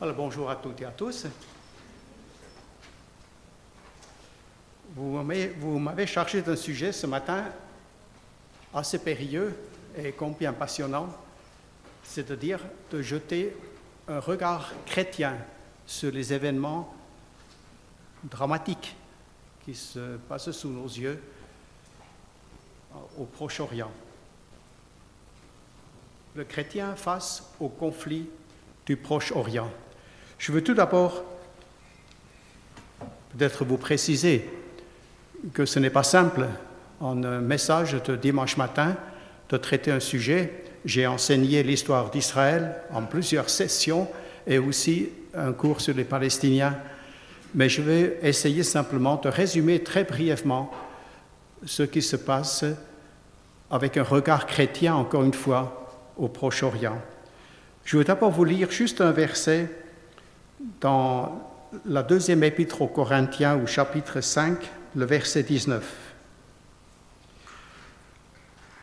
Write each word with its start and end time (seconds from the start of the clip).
Bonjour 0.00 0.50
à 0.50 0.56
toutes 0.56 0.80
et 0.82 0.84
à 0.84 0.90
tous. 0.90 1.26
Vous 4.94 5.22
m'avez- 5.22 5.48
vous 5.48 5.78
m'avez 5.78 6.06
chargé 6.06 6.42
d'un 6.42 6.56
sujet 6.56 6.92
ce 6.92 7.06
matin 7.06 7.44
assez 8.74 8.98
périlleux 8.98 9.56
et 9.96 10.12
combien 10.12 10.52
passionnant, 10.52 11.08
c'est-à-dire 12.04 12.60
de 12.90 13.00
jeter 13.02 13.56
un 14.08 14.20
regard 14.20 14.72
chrétien 14.84 15.38
sur 15.86 16.12
les 16.12 16.32
événements 16.32 16.94
dramatiques 18.24 18.94
qui 19.64 19.74
se 19.74 20.16
passent 20.28 20.50
sous 20.50 20.68
nos 20.70 20.86
yeux 20.86 21.22
au 23.18 23.24
Proche-Orient. 23.24 23.90
Le 26.34 26.44
chrétien 26.44 26.94
face 26.96 27.42
au 27.58 27.68
conflit 27.68 28.28
du 28.84 28.96
Proche-Orient. 28.96 29.70
Je 30.38 30.52
veux 30.52 30.62
tout 30.62 30.74
d'abord 30.74 31.24
peut-être 33.36 33.64
vous 33.64 33.78
préciser 33.78 34.48
que 35.52 35.64
ce 35.64 35.78
n'est 35.78 35.90
pas 35.90 36.02
simple 36.02 36.46
en 37.00 37.22
un 37.24 37.40
message 37.40 37.96
de 38.04 38.16
dimanche 38.16 38.56
matin 38.56 38.96
de 39.48 39.56
traiter 39.56 39.90
un 39.90 40.00
sujet. 40.00 40.64
J'ai 40.84 41.06
enseigné 41.06 41.62
l'histoire 41.62 42.10
d'Israël 42.10 42.76
en 42.92 43.02
plusieurs 43.02 43.50
sessions 43.50 44.08
et 44.46 44.58
aussi 44.58 45.08
un 45.34 45.52
cours 45.52 45.80
sur 45.80 45.94
les 45.94 46.04
Palestiniens. 46.04 46.76
Mais 47.54 47.68
je 47.68 47.82
vais 47.82 48.18
essayer 48.22 48.62
simplement 48.62 49.16
de 49.16 49.28
résumer 49.28 49.82
très 49.82 50.04
brièvement 50.04 50.70
ce 51.64 51.82
qui 51.82 52.02
se 52.02 52.16
passe 52.16 52.64
avec 53.70 53.96
un 53.96 54.02
regard 54.02 54.46
chrétien, 54.46 54.94
encore 54.94 55.24
une 55.24 55.34
fois, 55.34 56.12
au 56.16 56.28
Proche-Orient. 56.28 57.00
Je 57.84 57.98
vais 57.98 58.04
d'abord 58.04 58.30
vous 58.30 58.44
lire 58.44 58.70
juste 58.70 59.00
un 59.00 59.12
verset 59.12 59.70
dans 60.80 61.40
la 61.84 62.02
deuxième 62.02 62.44
épître 62.44 62.82
aux 62.82 62.88
Corinthiens, 62.88 63.56
au 63.56 63.66
chapitre 63.66 64.20
5, 64.20 64.58
le 64.94 65.04
verset 65.04 65.42
19. 65.42 65.94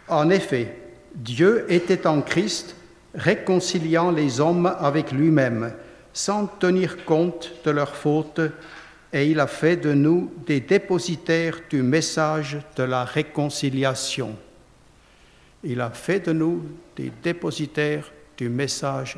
En 0.09 0.30
effet, 0.30 0.77
Dieu 1.15 1.65
était 1.69 2.07
en 2.07 2.21
Christ, 2.21 2.75
réconciliant 3.15 4.11
les 4.11 4.39
hommes 4.39 4.75
avec 4.80 5.11
lui-même, 5.11 5.73
sans 6.13 6.47
tenir 6.47 7.05
compte 7.05 7.52
de 7.63 7.71
leurs 7.71 7.95
fautes, 7.95 8.41
et 9.11 9.27
il 9.27 9.39
a 9.39 9.47
fait 9.47 9.77
de 9.77 9.93
nous 9.93 10.31
des 10.45 10.59
dépositaires 10.59 11.59
du 11.69 11.83
message 11.83 12.58
de 12.75 12.83
la 12.83 13.05
réconciliation. 13.05 14.35
Il 15.63 15.81
a 15.81 15.91
fait 15.91 16.19
de 16.19 16.33
nous 16.33 16.63
des 16.95 17.11
dépositaires 17.21 18.11
du 18.35 18.49
message 18.49 19.17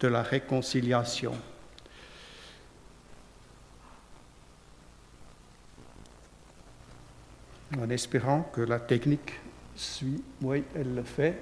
de 0.00 0.08
la 0.08 0.22
réconciliation. 0.22 1.34
En 7.80 7.88
espérant 7.88 8.50
que 8.52 8.60
la 8.60 8.78
technique 8.78 9.40
suit, 9.74 10.22
oui, 10.42 10.62
elle 10.74 10.94
le 10.94 11.02
fait. 11.02 11.38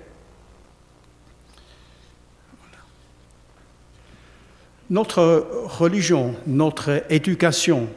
Notre 4.88 5.46
religion, 5.78 6.34
notre 6.46 7.04
éducation 7.12 7.88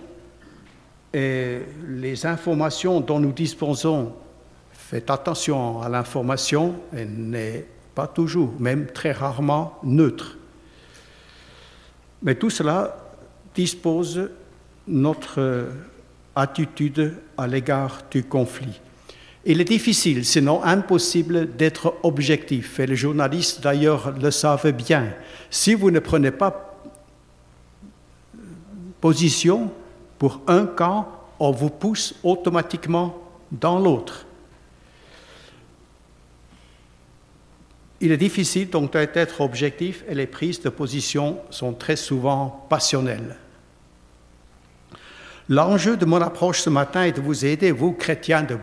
et 1.14 1.59
les 1.88 2.26
informations 2.26 3.02
dont 3.02 3.20
nous 3.20 3.31
disposons, 3.31 4.16
faites 4.72 5.11
attention 5.11 5.81
à 5.81 5.89
l'information, 5.89 6.76
elle 6.92 7.14
n'est 7.14 7.66
pas 7.94 8.08
toujours, 8.08 8.54
même 8.59 8.88
très 8.88 9.11
rarement 9.11 9.80
neutre. 9.84 10.38
Mais 12.23 12.36
tout 12.36 12.50
cela 12.50 12.98
dispose 13.54 14.30
notre 14.88 15.67
attitude 16.36 17.14
à 17.38 17.48
l'égard 17.48 18.02
du 18.09 18.23
conflit. 18.23 18.80
Il 19.45 19.59
est 19.59 19.66
difficile, 19.66 20.23
sinon 20.23 20.64
impossible, 20.64 21.55
d'être 21.55 21.95
objectif, 22.04 22.80
et 22.80 22.88
les 22.88 22.95
journalistes 22.95 23.61
d'ailleurs 23.61 24.14
le 24.17 24.32
savent 24.32 24.71
bien. 24.71 25.14
Si 25.49 25.73
vous 25.73 25.92
ne 25.92 25.99
prenez 25.99 26.32
pas 26.32 26.80
position 29.02 29.70
pour 30.17 30.39
un 30.48 30.66
camp, 30.66 31.10
on 31.39 31.52
vous 31.52 31.70
pousse 31.70 32.16
automatiquement 32.23 33.17
dans 33.52 33.77
l'autre. 33.77 34.26
Il 38.00 38.14
est 38.14 38.17
difficile 38.17 38.70
donc 38.70 38.94
d'être 38.94 39.42
objectif 39.42 40.05
et 40.08 40.15
les 40.15 40.27
prises 40.27 40.61
de 40.61 40.70
position 40.70 41.39
sont 41.50 41.73
très 41.73 41.98
souvent 41.98 42.65
passionnelles. 42.70 43.36
L'enjeu 45.49 45.98
de 45.98 46.05
mon 46.05 46.21
approche 46.21 46.61
ce 46.61 46.70
matin 46.70 47.04
est 47.04 47.11
de 47.11 47.21
vous 47.21 47.45
aider, 47.45 47.71
vous 47.71 47.92
chrétiens 47.92 48.43
de, 48.43 48.55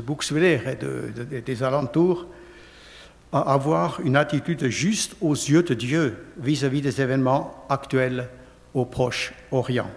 Bouxwiller 0.00 0.60
et 0.66 0.74
de, 0.74 1.12
de, 1.14 1.40
des 1.40 1.62
alentours, 1.62 2.26
à 3.32 3.52
avoir 3.52 4.00
une 4.00 4.16
attitude 4.16 4.66
juste 4.68 5.16
aux 5.20 5.34
yeux 5.34 5.62
de 5.62 5.74
Dieu 5.74 6.24
vis-à-vis 6.38 6.80
-vis 6.80 6.82
des 6.82 7.00
événements 7.00 7.64
actuels 7.68 8.28
au 8.74 8.84
Proche-Orient. 8.84 9.90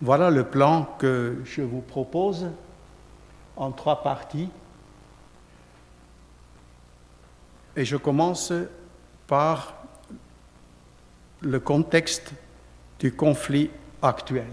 Voilà 0.00 0.30
le 0.30 0.44
plan 0.44 0.84
que 0.98 1.36
je 1.44 1.62
vous 1.62 1.80
propose 1.80 2.48
en 3.56 3.72
trois 3.72 4.02
parties. 4.02 4.50
Et 7.76 7.84
je 7.84 7.96
commence 7.96 8.52
par 9.26 9.74
le 11.40 11.58
contexte 11.60 12.32
du 12.98 13.12
conflit 13.12 13.70
actuel. 14.02 14.46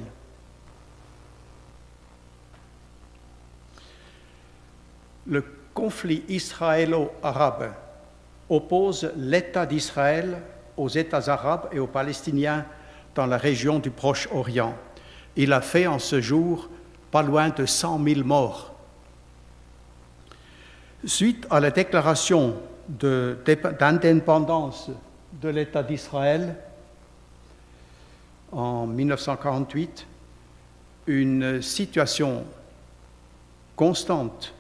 Le 5.25 5.43
conflit 5.73 6.23
israélo-arabe 6.27 7.71
oppose 8.49 9.11
l'État 9.15 9.65
d'Israël 9.65 10.37
aux 10.77 10.89
États 10.89 11.29
arabes 11.29 11.69
et 11.71 11.79
aux 11.79 11.87
Palestiniens 11.87 12.65
dans 13.15 13.25
la 13.25 13.37
région 13.37 13.79
du 13.79 13.89
Proche-Orient. 13.89 14.75
Il 15.35 15.51
a 15.53 15.61
fait 15.61 15.87
en 15.87 15.97
ce 15.99 16.21
jour 16.21 16.69
pas 17.11 17.23
loin 17.23 17.49
de 17.49 17.65
100 17.65 18.03
000 18.03 18.23
morts. 18.23 18.73
Suite 21.05 21.47
à 21.49 21.59
la 21.59 21.71
déclaration 21.71 22.55
d'indépendance 22.87 24.89
de 25.41 25.49
l'État 25.49 25.83
d'Israël 25.83 26.55
en 28.53 28.87
1948, 28.87 30.07
une 31.07 31.61
situation 31.61 32.43
constante 33.75 34.53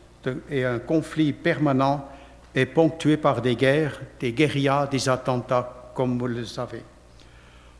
et 0.49 0.65
un 0.65 0.79
conflit 0.79 1.33
permanent 1.33 2.07
est 2.55 2.65
ponctué 2.65 3.17
par 3.17 3.41
des 3.41 3.55
guerres, 3.55 3.99
des 4.19 4.33
guérillas, 4.33 4.87
des 4.87 5.09
attentats, 5.09 5.91
comme 5.95 6.17
vous 6.17 6.27
le 6.27 6.45
savez. 6.45 6.83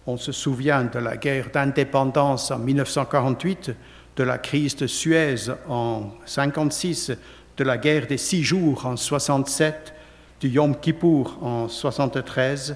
On 0.06 0.18
se 0.18 0.32
souvient 0.32 0.84
de 0.84 1.00
la 1.00 1.18
guerre 1.18 1.50
d'indépendance 1.54 2.52
en 2.52 2.60
1948, 2.60 3.72
de 4.16 4.24
la 4.24 4.38
crise 4.38 4.76
de 4.76 4.88
Suez 4.88 5.50
en 5.68 6.00
1956, 6.00 7.14
de 7.58 7.64
la 7.64 7.78
guerre 7.78 8.08
des 8.08 8.18
six 8.18 8.44
jours 8.44 8.86
en 8.86 8.98
67, 8.98 9.94
du 10.40 10.50
Yom 10.50 10.76
Kippour 10.80 11.38
en 11.42 11.70
73 11.70 12.76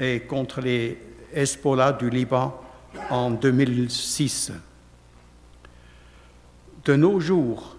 et 0.00 0.20
contre 0.20 0.60
les 0.60 0.98
Hezbollah 1.36 1.92
du 1.92 2.08
Liban 2.08 2.58
en 3.10 3.30
2006. 3.30 4.52
De 6.84 6.96
nos 6.96 7.20
jours, 7.20 7.76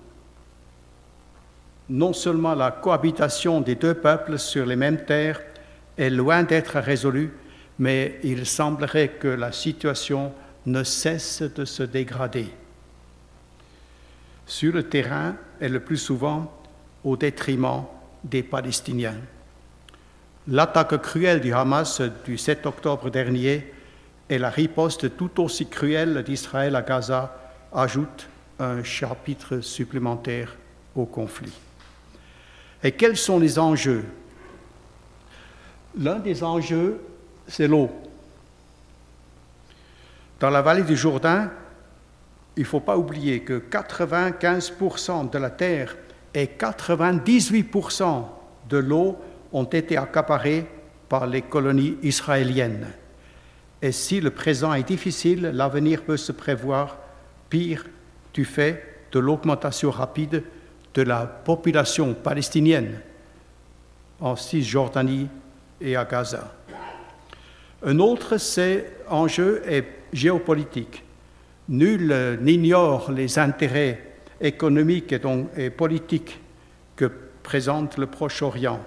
non 1.89 2.13
seulement 2.13 2.53
la 2.53 2.69
cohabitation 2.69 3.59
des 3.61 3.75
deux 3.75 3.95
peuples 3.95 4.37
sur 4.37 4.65
les 4.65 4.75
mêmes 4.75 5.05
terres 5.05 5.41
est 5.97 6.11
loin 6.11 6.43
d'être 6.43 6.79
résolue, 6.79 7.33
mais 7.79 8.19
il 8.23 8.45
semblerait 8.45 9.09
que 9.19 9.27
la 9.27 9.51
situation 9.51 10.31
ne 10.67 10.83
cesse 10.83 11.41
de 11.41 11.65
se 11.65 11.81
dégrader. 11.81 12.47
Sur 14.45 14.73
le 14.73 14.83
terrain 14.83 15.35
et 15.59 15.69
le 15.69 15.79
plus 15.79 15.97
souvent 15.97 16.53
au 17.03 17.17
détriment 17.17 17.85
des 18.23 18.43
Palestiniens. 18.43 19.17
L'attaque 20.49 21.01
cruelle 21.01 21.41
du 21.41 21.53
Hamas 21.53 22.01
du 22.23 22.37
7 22.37 22.65
octobre 22.67 23.09
dernier 23.09 23.69
et 24.29 24.37
la 24.37 24.49
riposte 24.49 25.17
tout 25.17 25.41
aussi 25.43 25.67
cruelle 25.67 26.23
d'Israël 26.23 26.73
à 26.77 26.81
Gaza 26.81 27.35
ajoutent 27.73 28.29
un 28.57 28.81
chapitre 28.81 29.59
supplémentaire 29.59 30.55
au 30.95 31.05
conflit. 31.05 31.51
Et 32.81 32.93
quels 32.93 33.17
sont 33.17 33.39
les 33.39 33.59
enjeux? 33.59 34.05
L'un 35.99 36.19
des 36.19 36.41
enjeux, 36.45 37.01
c'est 37.45 37.67
l'eau. 37.67 37.91
Dans 40.39 40.49
la 40.49 40.61
vallée 40.61 40.83
du 40.83 40.95
Jourdain, 40.95 41.51
il 42.55 42.61
ne 42.61 42.67
faut 42.67 42.79
pas 42.79 42.97
oublier 42.97 43.41
que 43.41 43.59
95% 43.69 45.29
de 45.29 45.37
la 45.39 45.49
terre 45.49 45.97
et 46.33 46.45
98% 46.45 48.23
de 48.69 48.77
l'eau 48.77 49.17
ont 49.53 49.63
été 49.63 49.97
accaparés 49.97 50.65
par 51.09 51.27
les 51.27 51.41
colonies 51.41 51.97
israéliennes. 52.03 52.87
Et 53.81 53.91
si 53.91 54.19
le 54.19 54.31
présent 54.31 54.73
est 54.73 54.87
difficile, 54.87 55.51
l'avenir 55.53 56.03
peut 56.03 56.17
se 56.17 56.31
prévoir 56.31 56.97
pire 57.49 57.85
du 58.33 58.45
fait 58.45 58.83
de 59.11 59.19
l'augmentation 59.19 59.91
rapide 59.91 60.43
de 60.93 61.01
la 61.01 61.25
population 61.25 62.13
palestinienne 62.13 62.99
en 64.19 64.35
Cisjordanie 64.35 65.27
et 65.79 65.95
à 65.95 66.05
Gaza. 66.05 66.53
Un 67.83 67.99
autre 67.99 68.37
enjeu 69.09 69.61
est 69.67 69.85
géopolitique. 70.11 71.03
Nul 71.69 72.39
n'ignore 72.41 73.11
les 73.11 73.37
intérêts 73.37 74.15
économiques 74.41 75.13
et, 75.13 75.21
et 75.57 75.69
politiques 75.69 76.39
que 76.95 77.11
présente 77.43 77.97
le 77.97 78.07
Proche-Orient. 78.07 78.79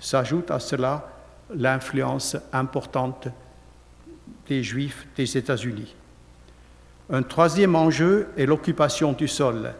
S'ajoute 0.00 0.50
à 0.50 0.58
cela 0.58 1.08
l'influence 1.54 2.36
importante 2.52 3.28
des 4.48 4.62
Juifs 4.62 5.06
des 5.16 5.36
États-Unis. 5.36 5.94
Un 7.10 7.22
troisième 7.22 7.76
enjeu 7.76 8.28
est 8.36 8.46
l'occupation 8.46 9.12
du 9.12 9.28
sol. 9.28 9.74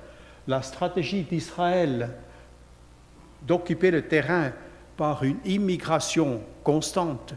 La 0.47 0.63
stratégie 0.63 1.23
d'Israël 1.23 2.11
d'occuper 3.43 3.91
le 3.91 4.03
terrain 4.03 4.53
par 4.97 5.23
une 5.23 5.39
immigration 5.45 6.43
constante 6.63 7.35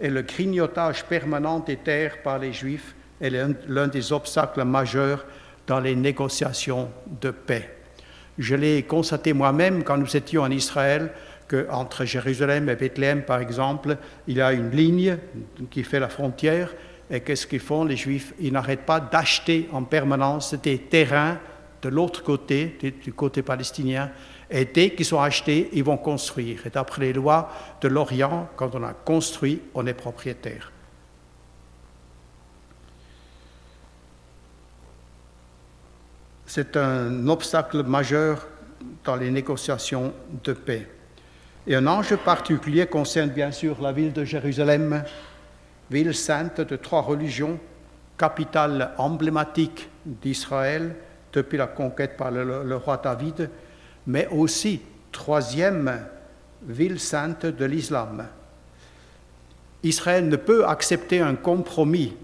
et 0.00 0.08
le 0.08 0.22
grignotage 0.22 1.04
permanent 1.04 1.60
des 1.60 1.76
terres 1.76 2.22
par 2.22 2.38
les 2.38 2.52
Juifs 2.52 2.94
est 3.20 3.30
l'un 3.30 3.88
des 3.88 4.12
obstacles 4.12 4.64
majeurs 4.64 5.24
dans 5.66 5.80
les 5.80 5.94
négociations 5.94 6.90
de 7.20 7.30
paix. 7.30 7.70
Je 8.38 8.56
l'ai 8.56 8.82
constaté 8.82 9.32
moi-même 9.32 9.84
quand 9.84 9.96
nous 9.96 10.16
étions 10.16 10.42
en 10.42 10.50
Israël, 10.50 11.12
qu'entre 11.48 12.04
Jérusalem 12.04 12.68
et 12.68 12.76
Bethléem, 12.76 13.22
par 13.22 13.40
exemple, 13.40 13.96
il 14.26 14.36
y 14.36 14.42
a 14.42 14.52
une 14.52 14.70
ligne 14.70 15.18
qui 15.70 15.82
fait 15.84 16.00
la 16.00 16.08
frontière. 16.08 16.74
Et 17.10 17.20
qu'est-ce 17.20 17.46
qu'ils 17.46 17.60
font, 17.60 17.84
les 17.84 17.96
Juifs? 17.96 18.32
Ils 18.40 18.52
n'arrêtent 18.52 18.86
pas 18.86 19.00
d'acheter 19.00 19.68
en 19.72 19.84
permanence 19.84 20.54
des 20.54 20.78
terrains 20.78 21.38
de 21.82 21.88
l'autre 21.90 22.22
côté, 22.22 22.78
du 23.02 23.12
côté 23.12 23.42
palestinien. 23.42 24.10
Et 24.50 24.64
dès 24.64 24.90
qu'ils 24.90 25.04
sont 25.04 25.20
achetés, 25.20 25.68
ils 25.72 25.84
vont 25.84 25.98
construire. 25.98 26.66
Et 26.66 26.70
d'après 26.70 27.02
les 27.02 27.12
lois 27.12 27.50
de 27.80 27.88
l'Orient, 27.88 28.48
quand 28.56 28.74
on 28.74 28.82
a 28.82 28.92
construit, 28.92 29.60
on 29.74 29.86
est 29.86 29.94
propriétaire. 29.94 30.72
C'est 36.46 36.76
un 36.76 37.26
obstacle 37.28 37.82
majeur 37.82 38.46
dans 39.04 39.16
les 39.16 39.30
négociations 39.30 40.14
de 40.44 40.52
paix. 40.52 40.86
Et 41.66 41.74
un 41.74 41.86
enjeu 41.86 42.18
particulier 42.18 42.86
concerne 42.86 43.30
bien 43.30 43.50
sûr 43.50 43.80
la 43.80 43.90
ville 43.90 44.12
de 44.12 44.24
Jérusalem, 44.24 45.02
ville 45.90 46.14
sainte 46.14 46.60
de 46.60 46.76
trois 46.76 47.00
religions, 47.00 47.58
capitale 48.18 48.92
emblématique 48.98 49.88
d'Israël 50.04 50.94
depuis 51.32 51.56
la 51.56 51.66
conquête 51.66 52.18
par 52.18 52.30
le, 52.30 52.76
roi 52.76 53.00
David, 53.02 53.48
mais 54.06 54.28
aussi 54.28 54.82
troisième 55.10 56.06
ville 56.66 57.00
sainte 57.00 57.46
de 57.46 57.64
l'islam. 57.64 58.26
Israël 59.82 60.28
ne 60.28 60.36
peut 60.36 60.66
accepter 60.66 61.20
un 61.20 61.34
compromis 61.34 62.14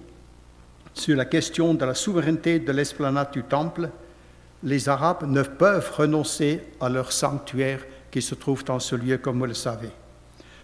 sur 0.93 1.17
la 1.17 1.25
question 1.25 1.73
de 1.73 1.85
la 1.85 1.95
souveraineté 1.95 2.59
de 2.59 2.73
l'esplanade 2.73 3.31
du 3.33 3.43
temple. 3.43 3.89
Les 4.63 4.89
Arabes 4.91 5.25
ne 5.27 5.43
peuvent 5.43 5.91
renoncer 5.97 6.63
à 6.81 6.91
leur 6.91 7.13
sanctuaire 7.13 7.81
qui 8.11 8.23
se 8.23 8.35
trouve 8.35 8.65
dans 8.65 8.79
ce 8.79 8.97
lieu, 8.97 9.19
comme 9.19 9.39
vous 9.39 9.47
le 9.47 9.55
savez. 9.55 9.91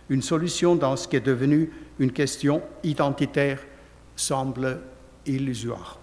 Une 0.08 0.22
solution 0.22 0.76
dans 0.76 0.96
ce 0.96 1.08
qui 1.08 1.16
est 1.16 1.20
devenu 1.20 1.70
une 1.98 2.12
question 2.12 2.62
identitaire 2.82 3.60
semble 4.14 4.80
illusoire. 5.26 5.98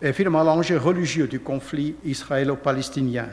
Et 0.00 0.12
finalement, 0.12 0.42
l'enjeu 0.42 0.78
religieux 0.78 1.28
du 1.28 1.40
conflit 1.40 1.94
israélo-palestinien, 2.04 3.28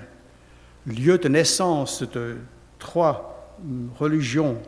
lieu 0.86 1.18
de 1.18 1.28
naissance 1.28 2.04
de 2.04 2.38
trois 2.78 3.58
religions 3.98 4.62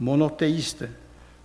monothéistes, 0.00 0.86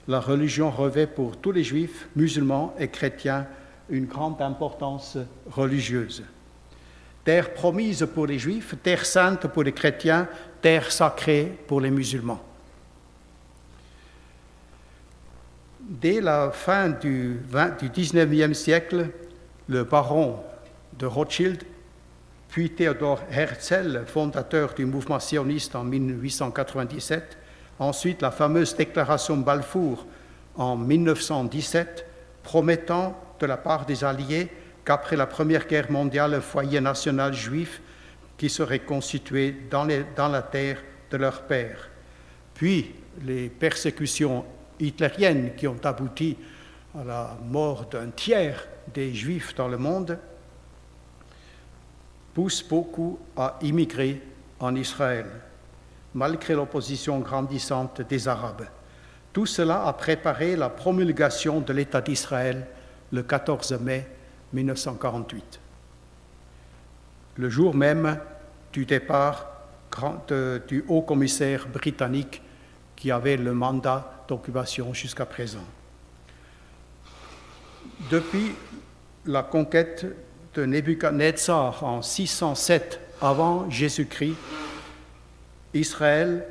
la 0.08 0.20
religion 0.20 0.70
revêt 0.70 1.08
pour 1.08 1.38
tous 1.38 1.52
les 1.52 1.64
juifs, 1.64 2.08
musulmans 2.16 2.74
et 2.78 2.90
chrétiens 2.90 3.48
une 3.90 4.06
grande 4.06 4.42
importance 4.42 5.18
religieuse 5.50 6.24
terre 7.24 7.54
promise 7.54 8.08
pour 8.14 8.28
les 8.28 8.40
juifs, 8.40 8.76
terre 8.84 9.06
sainte 9.06 9.48
pour 9.48 9.64
les 9.64 9.72
chrétiens, 9.72 10.28
terre 10.62 10.92
sacrée 10.92 11.52
pour 11.68 11.82
les 11.82 11.92
musulmans. 11.92 12.42
Dès 15.80 16.22
la 16.22 16.52
fin 16.52 16.90
du, 16.90 17.42
19e 17.52 18.54
siècle, 18.54 19.10
le 19.68 19.84
baron 19.84 20.40
de 20.98 21.06
Rothschild, 21.06 21.64
puis 22.50 22.70
Theodor 22.70 23.22
Herzl, 23.32 24.04
fondateur 24.06 24.74
du 24.74 24.86
mouvement 24.86 25.20
sioniste 25.20 25.76
en 25.76 25.84
1897, 25.84 27.38
ensuite 27.80 28.22
la 28.22 28.32
fameuse 28.32 28.76
déclaration 28.76 29.38
Balfour 29.38 30.06
en 30.56 30.78
1917, 30.78 32.06
promettant 32.44 33.20
de 33.40 33.46
la 33.46 33.58
part 33.58 33.86
des 33.86 34.04
Alliés 34.04 34.50
qu'après 34.86 35.16
la 35.16 35.28
Première 35.28 35.68
Guerre 35.68 35.92
mondiale, 35.92 36.34
un 36.34 36.42
foyer 36.42 36.82
national 36.82 37.34
juif 37.34 37.82
qui 38.38 38.50
serait 38.50 38.80
constitué 38.80 39.56
dans, 39.70 39.88
dans 40.16 40.28
la 40.28 40.42
terre 40.42 40.80
de 41.10 41.18
leur 41.18 41.44
père. 41.44 41.90
Puis 42.54 42.94
les 43.24 43.50
persécutions 43.50 44.46
hitlériennes 44.80 45.56
qui 45.56 45.68
ont 45.68 45.80
abouti 45.84 46.38
à 47.00 47.04
la 47.04 47.38
mort 47.46 47.86
d'un 47.86 48.10
tiers 48.10 48.68
des 48.94 49.14
juifs 49.14 49.56
dans 49.56 49.68
le 49.68 49.78
monde 49.78 50.18
poussent 52.34 52.68
beaucoup 52.68 53.20
à 53.38 53.58
immigrer 53.62 54.22
en 54.60 54.76
Israël, 54.76 55.28
malgré 56.14 56.56
l'opposition 56.56 57.20
grandissante 57.20 58.02
des 58.02 58.28
Arabes. 58.28 58.66
Tout 59.32 59.46
cela 59.46 59.86
a 59.86 59.94
préparé 59.94 60.56
la 60.56 60.70
promulgation 60.70 61.60
de 61.60 61.74
l'État 61.74 62.02
d'Israël 62.02 62.68
le 63.12 63.24
14 63.24 63.80
mai 63.80 64.08
1948. 64.54 65.60
Le 67.38 67.50
jour 67.50 67.74
même 67.76 68.20
du 68.72 68.86
départ 68.86 69.50
du 70.68 70.86
haut 70.88 71.02
commissaire 71.02 71.68
britannique 71.68 72.44
qui 72.96 73.12
avait 73.12 73.36
le 73.38 73.54
mandat 73.54 74.26
d'occupation 74.28 74.94
jusqu'à 74.94 75.26
présent. 75.26 75.64
Depuis 78.10 78.54
la 79.26 79.44
conquête 79.44 80.06
de 80.54 80.66
Nebuchadnezzar 80.66 81.84
en 81.84 82.02
607 82.02 83.00
avant 83.22 83.70
Jésus-Christ, 83.70 84.36
Israël 85.74 86.46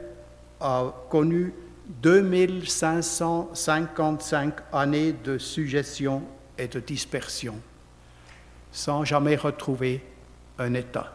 a 0.60 0.92
connu 1.10 1.52
2555 2.02 4.54
années 4.72 5.14
de 5.24 5.38
suggestion 5.38 6.22
et 6.58 6.68
de 6.68 6.78
dispersion 6.80 7.54
sans 8.72 9.04
jamais 9.04 9.36
retrouver 9.36 10.02
un 10.58 10.74
état. 10.74 11.12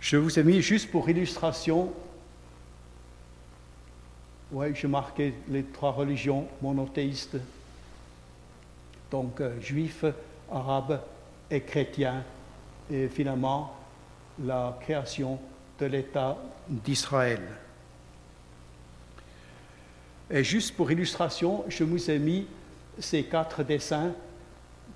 Je 0.00 0.16
vous 0.16 0.38
ai 0.38 0.44
mis 0.44 0.62
juste 0.62 0.90
pour 0.90 1.08
illustration, 1.08 1.92
je 4.74 4.86
marquais 4.86 5.34
les 5.48 5.64
trois 5.64 5.92
religions 5.92 6.46
monothéistes, 6.60 7.36
donc 9.10 9.40
euh, 9.40 9.60
juifs, 9.60 10.04
arabes 10.50 11.00
et 11.50 11.60
chrétiens, 11.60 12.24
et 12.90 13.08
finalement 13.08 13.74
la 14.42 14.76
création 14.80 15.38
de 15.78 15.86
l'État 15.86 16.36
d'Israël. 16.68 17.42
Et 20.30 20.44
juste 20.44 20.76
pour 20.76 20.90
illustration, 20.90 21.64
je 21.68 21.84
vous 21.84 22.10
ai 22.10 22.18
mis 22.18 22.46
ces 22.98 23.24
quatre 23.24 23.62
dessins 23.62 24.12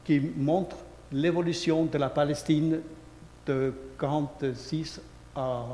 qui 0.07 0.21
montre 0.37 0.77
l'évolution 1.11 1.85
de 1.85 1.99
la 1.99 2.09
Palestine 2.09 2.81
de 3.45 3.75
1946 4.01 5.01
à, 5.35 5.65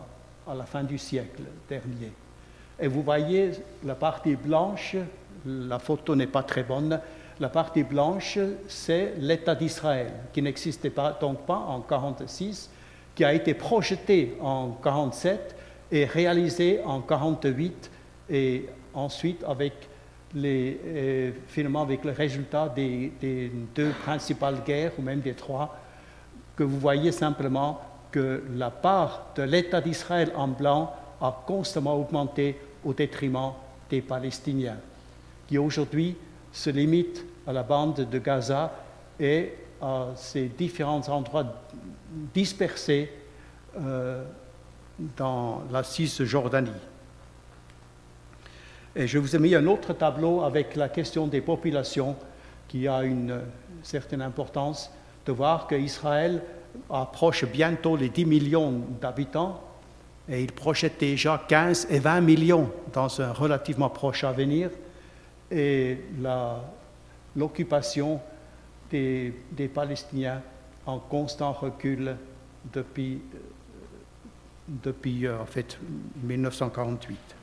à 0.48 0.54
la 0.54 0.64
fin 0.64 0.82
du 0.82 0.96
siècle 0.96 1.42
dernier. 1.68 2.12
Et 2.80 2.88
vous 2.88 3.02
voyez 3.02 3.50
la 3.84 3.94
partie 3.94 4.34
blanche, 4.34 4.96
la 5.44 5.78
photo 5.78 6.16
n'est 6.16 6.26
pas 6.26 6.42
très 6.42 6.62
bonne, 6.62 6.98
la 7.40 7.48
partie 7.50 7.82
blanche, 7.82 8.38
c'est 8.68 9.14
l'État 9.18 9.54
d'Israël, 9.54 10.12
qui 10.32 10.40
n'existait 10.40 10.90
pas, 10.90 11.16
donc 11.20 11.40
pas 11.40 11.56
en 11.56 11.78
1946, 11.78 12.70
qui 13.14 13.24
a 13.24 13.34
été 13.34 13.52
projeté 13.52 14.36
en 14.40 14.68
1947 14.68 15.56
et 15.92 16.04
réalisé 16.06 16.80
en 16.84 17.00
1948 17.00 17.90
et 18.30 18.66
ensuite 18.94 19.44
avec 19.46 19.74
euh, 20.36 21.30
finalement 21.48 21.82
avec 21.82 22.04
le 22.04 22.12
résultat 22.12 22.68
des, 22.68 23.12
deux 23.74 23.90
principales 24.02 24.62
guerres, 24.64 24.92
ou 24.98 25.02
même 25.02 25.20
des 25.20 25.34
trois, 25.34 25.78
que 26.56 26.64
vous 26.64 26.78
voyez 26.78 27.12
simplement 27.12 27.80
que 28.10 28.42
la 28.56 28.70
part 28.70 29.26
de 29.36 29.42
l'État 29.42 29.80
d'Israël 29.80 30.32
en 30.34 30.48
blanc 30.48 30.94
a 31.20 31.42
constamment 31.46 31.96
augmenté 31.96 32.56
au 32.84 32.92
détriment 32.92 33.52
des 33.90 34.00
Palestiniens, 34.00 34.78
qui 35.48 35.58
aujourd'hui 35.58 36.16
se 36.52 36.70
limitent 36.70 37.24
à 37.46 37.52
la 37.52 37.62
bande 37.62 38.08
de 38.08 38.18
Gaza 38.18 38.72
et 39.18 39.52
à 39.80 40.08
ces 40.16 40.46
différents 40.46 41.06
endroits 41.08 41.46
dispersés 42.34 43.10
euh, 43.78 44.24
dans 45.16 45.62
la 45.70 45.82
Cisjordanie. 45.82 46.70
Et 48.94 49.06
je 49.06 49.18
vous 49.18 49.34
ai 49.34 49.38
mis 49.38 49.54
un 49.54 49.66
autre 49.66 49.94
tableau 49.94 50.42
avec 50.42 50.76
la 50.76 50.88
question 50.88 51.26
des 51.26 51.40
populations 51.40 52.16
qui 52.68 52.86
a 52.86 53.02
une 53.02 53.40
certaine 53.82 54.22
importance, 54.22 54.90
de 55.24 55.32
voir 55.32 55.66
qu'Israël 55.66 56.42
approche 56.90 57.44
bientôt 57.44 57.96
les 57.96 58.08
10 58.08 58.24
millions 58.26 58.82
d'habitants 59.00 59.60
et 60.28 60.42
il 60.42 60.52
projette 60.52 61.00
déjà 61.00 61.42
15 61.48 61.88
et 61.90 61.98
20 61.98 62.20
millions 62.20 62.70
dans 62.92 63.20
un 63.20 63.32
relativement 63.32 63.90
proche 63.90 64.24
avenir. 64.24 64.70
Et 65.50 65.98
l'occupation 67.36 68.20
des, 68.90 69.34
Palestiniens 69.74 70.42
en 70.86 70.98
constant 70.98 71.52
recul 71.52 72.16
depuis, 72.72 73.20
depuis 74.68 75.28
en 75.28 75.46
fait, 75.46 75.78
1948. 76.22 77.41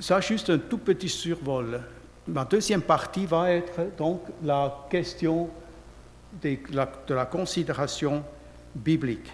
Ça, 0.00 0.20
juste 0.20 0.50
un 0.50 0.58
tout 0.58 0.78
petit 0.78 1.08
survol. 1.08 1.80
Ma 2.26 2.44
deuxième 2.44 2.82
partie 2.82 3.26
va 3.26 3.50
être 3.50 3.96
donc 3.96 4.22
la 4.42 4.86
question 4.90 5.50
de 6.42 6.58
la, 6.72 7.26
considération 7.26 8.24
biblique. 8.74 9.30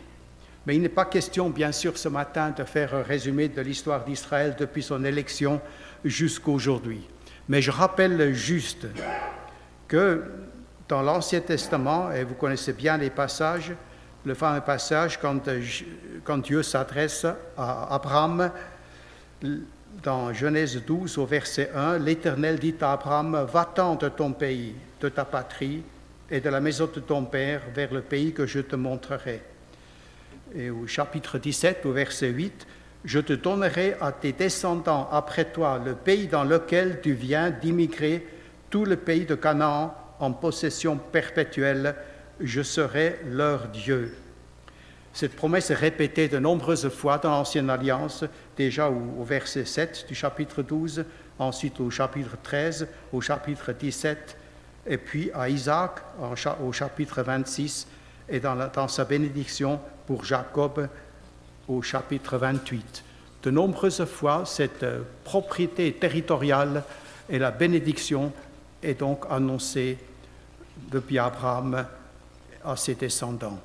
Mais 0.67 0.77
il 0.77 0.83
n'est 0.83 0.91
pas 0.91 1.07
question, 1.07 1.49
bien 1.49 1.73
sûr, 1.73 1.97
ce 1.97 2.09
matin 2.09 2.51
de 2.51 2.65
faire 2.65 2.95
un 2.95 3.03
résumé 3.03 3.49
de 3.49 3.61
l'histoire 3.63 4.05
d'Israël 4.05 4.55
depuis 4.59 4.83
son 4.83 5.03
élection 5.05 5.61
jusqu'à 6.05 6.51
aujourd'hui. 6.51 7.09
Mais 7.49 7.63
je 7.63 7.71
rappelle 7.71 8.35
juste 8.35 8.87
que 9.89 10.25
dans 10.89 11.03
l'Ancien 11.03 11.41
Testament, 11.41 12.13
et 12.13 12.25
vous 12.25 12.35
connaissez 12.35 12.75
bien 12.75 12.99
les 12.99 13.11
passages, 13.11 13.73
le 14.25 14.35
fameux 14.35 14.61
passage 14.61 15.19
quand 15.19 16.39
Dieu 16.39 16.63
s'adresse 16.63 17.25
à 17.57 17.95
Abraham, 17.95 18.51
dans 20.03 20.33
Genèse 20.33 20.83
12 20.87 21.19
au 21.19 21.27
verset 21.27 21.71
1, 21.75 21.99
l'Éternel 21.99 22.59
dit 22.59 22.75
à 22.81 22.93
Abraham, 22.93 23.47
va-t'en 23.53 23.97
de 23.97 24.09
ton 24.09 24.33
pays, 24.33 24.75
de 25.01 25.09
ta 25.09 25.25
patrie 25.25 25.83
et 26.31 26.41
de 26.41 26.49
la 26.49 26.61
maison 26.61 26.89
de 26.93 27.01
ton 27.01 27.25
père 27.25 27.63
vers 27.75 27.93
le 27.93 28.01
pays 28.01 28.33
que 28.33 28.47
je 28.47 28.61
te 28.61 28.77
montrerai. 28.77 29.43
Et 30.55 30.71
au 30.71 30.87
chapitre 30.87 31.39
17, 31.39 31.85
au 31.87 31.93
verset 31.93 32.29
8, 32.29 32.67
je 33.05 33.19
te 33.19 33.33
donnerai 33.33 33.97
à 34.01 34.13
tes 34.13 34.33
descendants 34.33 35.09
après 35.11 35.47
toi 35.47 35.81
le 35.85 35.95
pays 35.95 36.29
dans 36.29 36.45
lequel 36.45 37.01
tu 37.03 37.13
viens 37.13 37.51
d'immigrer, 37.51 38.27
tout 38.69 38.85
le 38.85 38.97
pays 38.97 39.25
de 39.25 39.35
Canaan 39.35 39.95
en 40.19 40.33
possession 40.33 40.97
perpétuelle, 40.97 41.95
je 42.41 42.63
serai 42.63 43.21
leur 43.27 43.69
Dieu. 43.69 44.15
Cette 45.13 45.35
promesse 45.35 45.71
est 45.71 45.75
répétée 45.75 46.29
de 46.29 46.39
nombreuses 46.39 46.89
fois 46.89 47.19
dans 47.19 47.31
l'Ancienne 47.31 47.69
Alliance, 47.69 48.25
déjà 48.57 48.89
au, 48.89 49.25
verset 49.25 49.65
7 49.65 50.07
du 50.09 50.15
chapitre 50.15 50.63
12, 50.63 51.05
ensuite 51.39 51.81
au 51.81 51.91
chapitre 51.91 52.37
13, 52.43 52.89
au 53.13 53.21
chapitre 53.21 53.73
17, 53.73 54.37
et 54.87 54.99
puis 54.99 55.31
à 55.35 55.49
Isaac 55.49 56.01
au 56.63 56.73
chapitre 56.73 57.23
26 57.23 57.87
et 58.29 58.41
dans, 58.41 58.89
sa 58.89 59.05
bénédiction 59.05 59.81
pour 60.07 60.25
Jacob 60.25 60.89
au 61.69 61.83
chapitre 61.83 62.39
28. 62.39 63.05
De 63.43 63.51
nombreuses 63.51 64.05
fois, 64.05 64.45
cette 64.45 64.83
euh, 64.83 65.01
propriété 65.25 65.93
territoriale 65.95 66.83
et 67.29 67.39
la 67.39 67.51
bénédiction 67.51 68.33
est 68.83 69.01
donc 69.01 69.25
annoncée 69.31 69.99
depuis 70.91 71.19
Abraham 71.19 71.87
à 72.65 72.77
ses 72.77 72.95
descendants. 72.95 73.59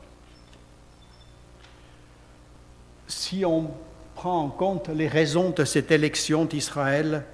Si 3.08 3.46
on 3.46 3.72
prend 4.16 4.44
en 4.44 4.50
compte 4.50 4.90
les 4.90 5.08
raisons 5.08 5.52
de 5.52 5.66
cette 5.66 5.92
élection 5.92 6.46
d'Israël, 6.46 7.26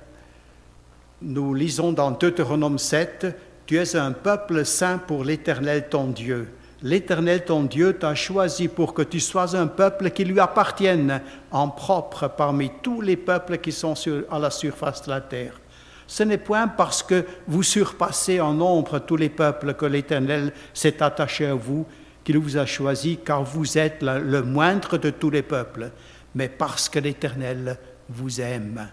nous 1.21 1.53
lisons 1.53 1.93
dans 1.93 2.11
Deutéronome 2.11 2.79
7, 2.79 3.27
Tu 3.65 3.77
es 3.77 3.95
un 3.95 4.11
peuple 4.11 4.65
saint 4.65 4.97
pour 4.97 5.23
l'Éternel 5.23 5.87
ton 5.89 6.07
Dieu. 6.07 6.49
L'Éternel 6.81 7.45
ton 7.45 7.63
Dieu 7.63 7.93
t'a 7.93 8.15
choisi 8.15 8.67
pour 8.67 8.95
que 8.95 9.03
tu 9.03 9.19
sois 9.19 9.55
un 9.55 9.67
peuple 9.67 10.09
qui 10.09 10.25
lui 10.25 10.39
appartienne 10.39 11.21
en 11.51 11.69
propre 11.69 12.27
parmi 12.27 12.71
tous 12.81 13.01
les 13.01 13.17
peuples 13.17 13.59
qui 13.59 13.71
sont 13.71 13.93
à 14.31 14.39
la 14.39 14.49
surface 14.49 15.03
de 15.03 15.11
la 15.11 15.21
terre. 15.21 15.61
Ce 16.07 16.23
n'est 16.23 16.39
point 16.39 16.67
parce 16.67 17.03
que 17.03 17.23
vous 17.47 17.63
surpassez 17.63 18.41
en 18.41 18.53
nombre 18.53 18.99
tous 18.99 19.15
les 19.15 19.29
peuples 19.29 19.75
que 19.75 19.85
l'Éternel 19.85 20.51
s'est 20.73 21.01
attaché 21.03 21.45
à 21.45 21.53
vous 21.53 21.85
qu'il 22.23 22.37
vous 22.37 22.57
a 22.57 22.65
choisi 22.65 23.19
car 23.23 23.43
vous 23.43 23.77
êtes 23.77 24.01
le 24.03 24.41
moindre 24.43 24.97
de 24.97 25.09
tous 25.09 25.29
les 25.29 25.41
peuples, 25.41 25.91
mais 26.35 26.49
parce 26.49 26.89
que 26.89 26.99
l'Éternel 26.99 27.77
vous 28.09 28.41
aime. 28.41 28.89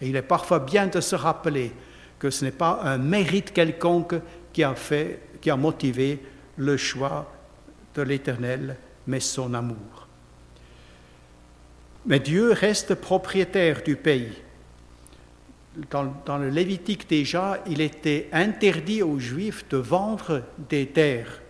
Et 0.00 0.08
il 0.08 0.16
est 0.16 0.22
parfois 0.22 0.60
bien 0.60 0.86
de 0.86 1.00
se 1.00 1.16
rappeler 1.16 1.72
que 2.18 2.30
ce 2.30 2.44
n'est 2.44 2.50
pas 2.50 2.80
un 2.84 2.98
mérite 2.98 3.52
quelconque 3.52 4.14
qui 4.52 4.62
a, 4.62 4.74
fait, 4.74 5.20
qui 5.40 5.50
a 5.50 5.56
motivé 5.56 6.20
le 6.56 6.76
choix 6.76 7.32
de 7.94 8.02
l'Éternel, 8.02 8.76
mais 9.06 9.20
son 9.20 9.54
amour. 9.54 10.06
Mais 12.06 12.20
Dieu 12.20 12.52
reste 12.52 12.94
propriétaire 12.94 13.82
du 13.82 13.96
pays. 13.96 14.32
Dans, 15.90 16.12
dans, 16.24 16.38
le 16.38 16.48
Lévitique 16.48 17.08
déjà, 17.08 17.62
il 17.66 17.80
était 17.80 18.28
interdit 18.32 19.02
aux 19.02 19.18
Juifs 19.18 19.68
de 19.68 19.76
vendre 19.76 20.42
des 20.68 20.86
terres 20.86 21.40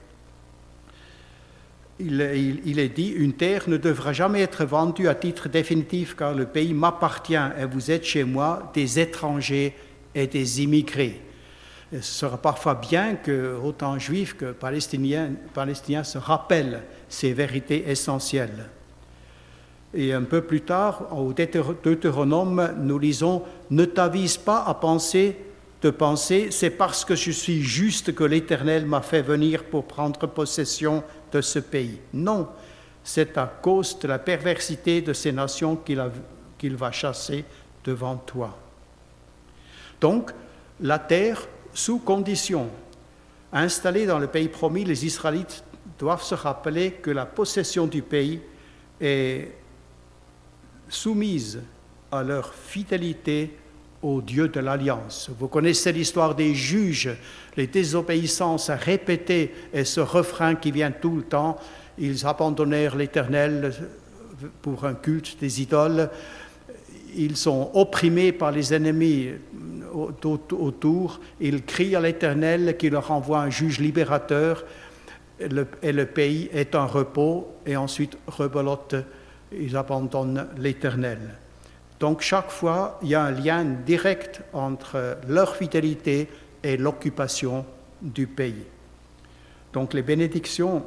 il, 2.00 2.78
est 2.78 2.88
dit, 2.88 3.08
une 3.08 3.32
terre 3.32 3.64
ne 3.68 3.76
devra 3.76 4.12
jamais 4.12 4.40
être 4.40 4.64
vendue 4.64 5.08
à 5.08 5.14
titre 5.14 5.48
définitif 5.48 6.14
car 6.16 6.34
le 6.34 6.46
pays 6.46 6.72
m'appartient 6.72 7.34
et 7.34 7.64
vous 7.64 7.90
êtes 7.90 8.04
chez 8.04 8.24
moi 8.24 8.70
des 8.74 9.00
étrangers 9.00 9.74
et 10.14 10.26
des 10.26 10.62
immigrés. 10.62 11.20
ce 11.92 12.00
sera 12.00 12.36
parfois 12.36 12.74
bien 12.74 13.16
que 13.16 13.56
autant 13.62 13.98
juifs 13.98 14.36
que 14.36 14.52
palestiniens, 14.52 15.32
palestiniens 15.54 16.04
se 16.04 16.18
rappellent 16.18 16.82
ces 17.08 17.32
vérités 17.32 17.88
essentielles. 17.88 18.66
Et 19.94 20.12
un 20.12 20.22
peu 20.22 20.42
plus 20.42 20.60
tard, 20.60 21.08
au 21.16 21.32
Deutéronome, 21.32 22.74
nous 22.78 22.98
lisons 22.98 23.42
Ne 23.70 23.86
t'avise 23.86 24.36
pas 24.36 24.62
à 24.64 24.74
penser, 24.74 25.36
de 25.80 25.90
penser, 25.90 26.50
c'est 26.50 26.70
parce 26.70 27.04
que 27.04 27.14
je 27.14 27.30
suis 27.30 27.62
juste 27.62 28.14
que 28.14 28.24
l'Éternel 28.24 28.84
m'a 28.84 29.00
fait 29.00 29.22
venir 29.22 29.64
pour 29.64 29.86
prendre 29.86 30.26
possession 30.26 31.04
de 31.30 31.40
ce 31.40 31.60
pays. 31.60 32.00
Non, 32.12 32.48
c'est 33.04 33.38
à 33.38 33.46
cause 33.46 33.98
de 33.98 34.08
la 34.08 34.18
perversité 34.18 35.00
de 35.00 35.12
ces 35.12 35.30
nations 35.30 35.76
qu'il 35.76 36.76
va 36.76 36.92
chasser 36.92 37.44
devant 37.84 38.16
toi. 38.16 38.58
Donc, 40.00 40.32
la 40.80 40.98
terre 40.98 41.46
sous 41.72 41.98
condition. 41.98 42.68
Installée 43.52 44.06
dans 44.06 44.18
le 44.18 44.26
pays 44.26 44.48
promis, 44.48 44.84
les 44.84 45.06
Israélites 45.06 45.62
doivent 45.98 46.22
se 46.22 46.34
rappeler 46.34 46.92
que 46.92 47.10
la 47.10 47.24
possession 47.24 47.86
du 47.86 48.02
pays 48.02 48.40
est 49.00 49.52
soumise 50.88 51.62
à 52.10 52.22
leur 52.22 52.52
fidélité 52.52 53.57
au 54.02 54.20
Dieu 54.20 54.48
de 54.48 54.60
l'Alliance. 54.60 55.30
Vous 55.38 55.48
connaissez 55.48 55.92
l'histoire 55.92 56.34
des 56.34 56.54
juges, 56.54 57.10
les 57.56 57.66
désobéissances 57.66 58.70
répétées 58.70 59.52
et 59.72 59.84
ce 59.84 60.00
refrain 60.00 60.54
qui 60.54 60.70
vient 60.70 60.92
tout 60.92 61.16
le 61.16 61.22
temps. 61.22 61.56
Ils 61.98 62.26
abandonnèrent 62.26 62.96
l'Éternel 62.96 63.74
pour 64.62 64.84
un 64.84 64.94
culte 64.94 65.38
des 65.40 65.62
idoles. 65.62 66.10
Ils 67.16 67.36
sont 67.36 67.70
opprimés 67.74 68.32
par 68.32 68.52
les 68.52 68.72
ennemis 68.72 69.30
autour. 69.92 71.20
Ils 71.40 71.64
crient 71.64 71.96
à 71.96 72.00
l'Éternel 72.00 72.76
qui 72.76 72.90
leur 72.90 73.10
envoie 73.10 73.40
un 73.40 73.50
juge 73.50 73.80
libérateur 73.80 74.64
et 75.40 75.92
le 75.92 76.06
pays 76.06 76.48
est 76.52 76.74
en 76.74 76.86
repos 76.86 77.48
et 77.66 77.76
ensuite 77.76 78.16
rebelote. 78.26 78.96
Ils 79.52 79.76
abandonnent 79.76 80.48
l'Éternel. 80.58 81.18
Donc 82.00 82.20
chaque 82.20 82.50
fois, 82.50 82.98
il 83.02 83.08
y 83.08 83.14
a 83.14 83.24
un 83.24 83.30
lien 83.32 83.64
direct 83.64 84.42
entre 84.52 85.18
leur 85.28 85.56
fidélité 85.56 86.28
et 86.62 86.76
l'occupation 86.76 87.64
du 88.00 88.26
pays. 88.26 88.64
Donc 89.72 89.94
les 89.94 90.02
bénédictions 90.02 90.84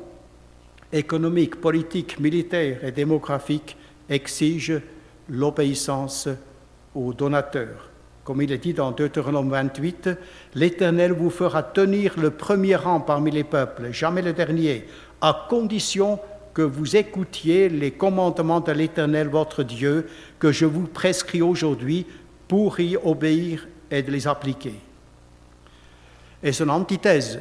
économiques, 0.91 1.59
politiques, 1.59 2.19
militaires 2.19 2.83
et 2.83 2.91
démographiques 2.91 3.77
exigent 4.09 4.81
l'obéissance 5.29 6.27
aux 6.95 7.13
donateurs. 7.13 7.89
Comme 8.23 8.41
il 8.41 8.51
est 8.51 8.57
dit 8.57 8.73
dans 8.73 8.91
Deutéronome 8.91 9.49
28, 9.49 10.09
l'Éternel 10.55 11.11
vous 11.11 11.29
fera 11.29 11.63
tenir 11.63 12.19
le 12.19 12.31
premier 12.31 12.75
rang 12.75 12.99
parmi 12.99 13.31
les 13.31 13.43
peuples, 13.43 13.91
jamais 13.91 14.21
le 14.21 14.33
dernier, 14.33 14.85
à 15.21 15.47
condition 15.49 16.19
que 16.53 16.61
vous 16.61 16.95
écoutiez 16.95 17.69
les 17.69 17.91
commandements 17.91 18.59
de 18.59 18.71
l'Éternel 18.71 19.27
votre 19.27 19.63
Dieu 19.63 20.07
que 20.39 20.51
je 20.51 20.65
vous 20.65 20.87
prescris 20.87 21.41
aujourd'hui 21.41 22.05
pour 22.47 22.79
y 22.79 22.97
obéir 22.97 23.67
et 23.89 24.03
de 24.03 24.11
les 24.11 24.27
appliquer. 24.27 24.75
Et 26.43 26.51
son 26.51 26.69
antithèse, 26.69 27.39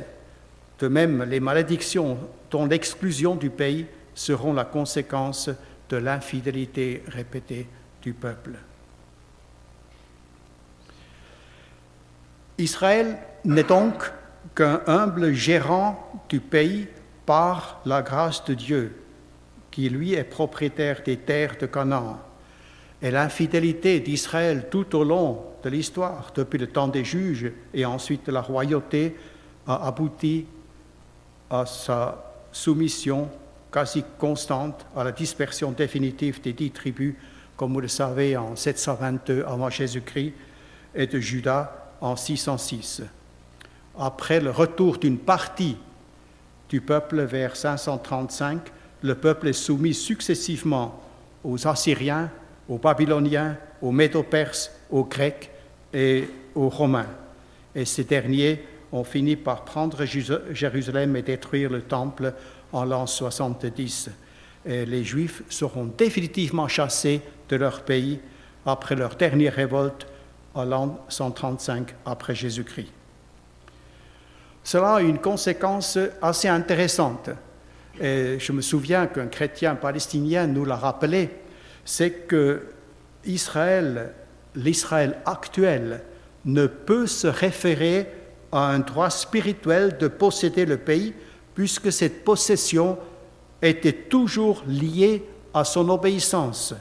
de 0.79 0.89
même 0.89 1.25
les 1.25 1.41
malédictions 1.41 2.19
dont 2.51 2.67
l'exclusion 2.67 3.35
du 3.35 3.51
pays 3.51 3.87
seront 4.15 4.53
la 4.53 4.65
conséquence 4.65 5.51
de 5.89 5.97
l'infidélité 5.97 7.03
répétée 7.09 7.67
du 8.03 8.13
peuple. 8.13 8.53
Israël 12.59 13.19
n'est 13.45 13.65
donc 13.65 14.11
qu'un 14.55 14.83
humble 14.87 15.33
gérant 15.33 16.23
du 16.29 16.41
pays 16.41 16.87
par 17.31 17.81
la 17.87 18.03
grâce 18.03 18.45
de 18.47 18.55
Dieu, 18.55 18.93
qui 19.71 19.89
lui 19.89 20.15
est 20.15 20.25
propriétaire 20.25 21.01
des 21.05 21.17
terres 21.17 21.55
de 21.61 21.67
Canaan. 21.67 22.19
Et 23.01 23.13
l'infidélité 23.13 24.01
d'Israël 24.01 24.67
tout 24.69 24.97
au 24.97 25.05
long 25.05 25.45
de 25.63 25.69
l'histoire, 25.69 26.33
depuis 26.35 26.59
le 26.59 26.67
temps 26.67 26.89
des 26.89 27.05
juges 27.05 27.53
et 27.73 27.85
ensuite 27.85 28.27
de 28.27 28.33
la 28.33 28.41
royauté, 28.41 29.17
a 29.65 29.87
abouti 29.87 30.45
à 31.49 31.67
sa 31.67 32.33
soumission 32.51 33.31
quasi 33.71 34.03
constante 34.19 34.85
à 34.97 35.05
la 35.05 35.13
dispersion 35.13 35.71
définitive 35.71 36.41
des 36.41 36.53
dix 36.53 36.73
tribus, 36.73 37.15
comme 37.57 37.75
vous 37.75 37.81
le 37.81 37.87
savez, 37.87 38.37
en 38.37 38.57
722 38.57 39.45
avant 39.47 39.71
Jésus-Christ, 39.71 40.33
et 40.97 41.07
de 41.07 41.21
Juda 41.21 41.93
en 42.01 42.17
606. 42.17 43.03
Après 43.97 44.41
le 44.41 44.51
retour 44.51 44.99
d'une 44.99 45.19
partie 45.19 45.77
du 46.71 46.81
peuple 46.81 47.23
vers 47.23 47.57
535, 47.57 48.61
le 49.03 49.15
peuple 49.17 49.49
est 49.49 49.53
soumis 49.53 49.93
successivement 49.93 51.03
aux 51.43 51.67
Assyriens, 51.67 52.31
aux 52.69 52.79
Babyloniens, 52.79 53.57
aux 53.83 53.91
Médo-Perses, 53.91 54.71
aux 54.91 55.05
Grecs 55.05 55.51
et 55.93 56.29
aux 56.55 56.69
Romains. 56.69 57.09
Et 57.75 57.85
ces 57.85 58.05
derniers 58.05 58.63
ont 58.93 59.05
fini 59.05 59.35
par 59.35 59.65
prendre 59.65 60.05
Jérusalem 60.05 61.17
et 61.17 61.23
détruire 61.23 61.71
le 61.71 61.83
temple 61.83 62.35
en 62.73 62.85
l'an 62.85 63.07
70. 63.07 64.11
Et 64.67 64.87
les 64.87 65.03
Juifs 65.03 65.43
seront 65.49 65.87
définitivement 65.87 66.69
chassés 66.69 67.21
de 67.49 67.57
leur 67.57 67.83
pays 67.83 68.21
après 68.65 68.95
leur 68.95 69.17
dernière 69.17 69.55
révolte 69.55 70.07
en 70.55 70.65
l'an 70.65 71.05
135 71.09 71.95
après 72.05 72.35
Jésus-Christ. 72.35 73.00
Cela 74.63 74.97
a 74.97 75.01
une 75.01 75.19
conséquence 75.19 75.99
assez 76.21 76.49
intéressante. 76.49 77.31
Et 78.01 78.39
je 78.39 78.53
me 78.53 78.61
souviens 78.61 79.07
qu'un 79.07 79.27
chrétien 79.27 79.75
palestinien 79.75 80.47
nous 80.47 80.65
l'a 80.65 80.77
rappelé, 80.77 81.31
c'est 81.85 82.27
que 82.27 82.63
Israël, 83.25 84.13
l'Israël 84.55 85.19
actuel, 85.27 86.03
ne 86.45 86.67
peut 86.67 87.07
se 87.07 87.27
référer 87.27 88.07
à 88.53 88.69
un 88.69 88.79
droit 88.79 89.11
spirituel 89.11 89.99
de 89.99 90.09
posséder 90.09 90.65
le 90.65 90.79
pays, 90.79 91.15
puisque 91.55 91.93
cette 91.93 92.25
possession 92.25 92.99
était 93.61 93.93
toujours 93.93 94.63
liée 94.67 95.25
à 95.53 95.65
son 95.65 95.89
obéissance. 95.89 96.75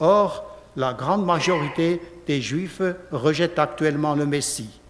Or, 0.00 0.58
la 0.76 0.92
grande 0.92 1.24
majorité 1.24 2.00
des 2.26 2.40
Juifs 2.40 2.82
rejettent 3.12 3.58
actuellement 3.58 4.14
le 4.14 4.26
Messie. 4.26 4.80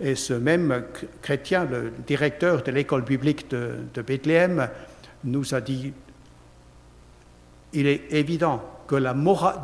Et 0.00 0.14
ce 0.14 0.32
même 0.32 0.84
chrétien, 1.20 1.64
le 1.66 1.92
directeur 2.06 2.62
de 2.62 2.70
l'école 2.70 3.02
biblique 3.02 3.50
de, 3.50 4.02
Bethléem, 4.02 4.68
nous 5.24 5.54
a 5.54 5.60
dit, 5.60 5.92
il 7.74 7.86
est 7.86 8.10
évident 8.10 8.62
que 8.86 8.96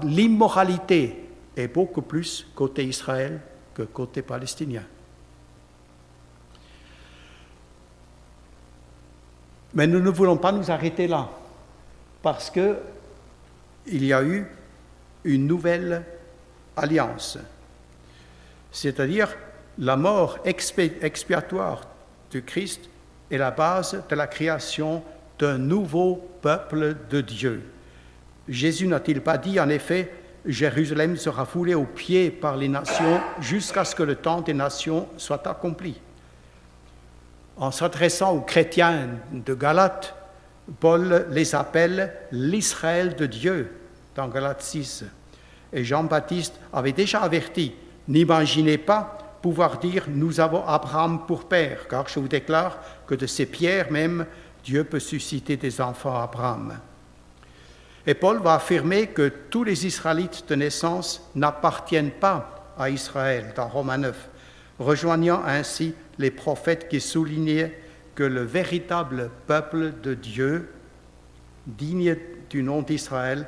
l'immoralité 0.04 1.24
est 1.56 1.68
beaucoup 1.68 2.02
plus 2.02 2.46
côté 2.54 2.84
Israël 2.84 3.40
que 3.72 3.82
côté 3.82 4.20
palestinien. 4.20 4.82
Mais 9.72 9.86
nous 9.86 10.00
ne 10.00 10.10
voulons 10.10 10.36
pas 10.36 10.52
nous 10.52 10.70
arrêter 10.70 11.08
là, 11.08 11.30
parce 12.22 12.50
qu'il 12.50 14.04
y 14.04 14.12
a 14.12 14.22
eu 14.22 14.46
une 15.24 15.46
nouvelle 15.46 16.04
alliance, 16.76 17.38
c'est-à-dire 18.70 19.34
la 19.78 19.96
mort 19.96 20.38
expiatoire 20.44 21.82
du 22.30 22.42
Christ 22.42 22.88
est 23.30 23.38
la 23.38 23.50
base 23.50 24.02
de 24.08 24.14
la 24.14 24.26
création 24.26 25.02
d'un 25.38 25.58
nouveau 25.58 26.28
peuple 26.40 26.96
de 27.10 27.20
Dieu. 27.20 27.62
Jésus 28.48 28.86
n'a-t-il 28.86 29.20
pas 29.20 29.38
dit 29.38 29.60
en 29.60 29.68
effet, 29.68 30.12
Jérusalem 30.46 31.16
sera 31.16 31.44
foulée 31.44 31.74
aux 31.74 31.84
pieds 31.84 32.30
par 32.30 32.56
les 32.56 32.68
nations 32.68 33.20
jusqu'à 33.40 33.84
ce 33.84 33.94
que 33.94 34.04
le 34.04 34.14
temps 34.14 34.40
des 34.40 34.54
nations 34.54 35.08
soit 35.16 35.46
accompli 35.46 36.00
En 37.56 37.72
s'adressant 37.72 38.32
aux 38.32 38.42
chrétiens 38.42 39.08
de 39.32 39.54
Galate, 39.54 40.14
Paul 40.80 41.26
les 41.30 41.54
appelle 41.54 42.12
l'Israël 42.30 43.16
de 43.16 43.26
Dieu 43.26 43.72
dans 44.14 44.28
Galate 44.28 44.62
6. 44.62 45.04
Et 45.72 45.84
Jean-Baptiste 45.84 46.54
avait 46.72 46.92
déjà 46.92 47.20
averti, 47.20 47.74
n'imaginez 48.08 48.78
pas 48.78 49.15
pouvoir 49.46 49.78
dire 49.78 50.06
Nous 50.08 50.40
avons 50.40 50.66
Abraham 50.66 51.24
pour 51.24 51.44
père, 51.44 51.86
car 51.86 52.08
je 52.08 52.18
vous 52.18 52.26
déclare 52.26 52.80
que 53.06 53.14
de 53.14 53.26
ces 53.26 53.46
pierres 53.46 53.92
même, 53.92 54.26
Dieu 54.64 54.82
peut 54.82 54.98
susciter 54.98 55.56
des 55.56 55.80
enfants 55.80 56.18
à 56.18 56.24
Abraham. 56.24 56.80
Et 58.08 58.14
Paul 58.14 58.42
va 58.42 58.54
affirmer 58.54 59.06
que 59.06 59.28
tous 59.28 59.62
les 59.62 59.86
Israélites 59.86 60.48
de 60.48 60.56
naissance 60.56 61.30
n'appartiennent 61.36 62.10
pas 62.10 62.74
à 62.76 62.90
Israël 62.90 63.52
dans 63.54 63.68
Romains 63.68 63.98
9, 63.98 64.28
rejoignant 64.80 65.40
ainsi 65.46 65.94
les 66.18 66.32
prophètes 66.32 66.88
qui 66.88 67.00
soulignaient 67.00 67.78
que 68.16 68.24
le 68.24 68.42
véritable 68.42 69.30
peuple 69.46 69.92
de 70.02 70.14
Dieu, 70.14 70.72
digne 71.68 72.16
du 72.50 72.64
nom 72.64 72.82
d'Israël, 72.82 73.46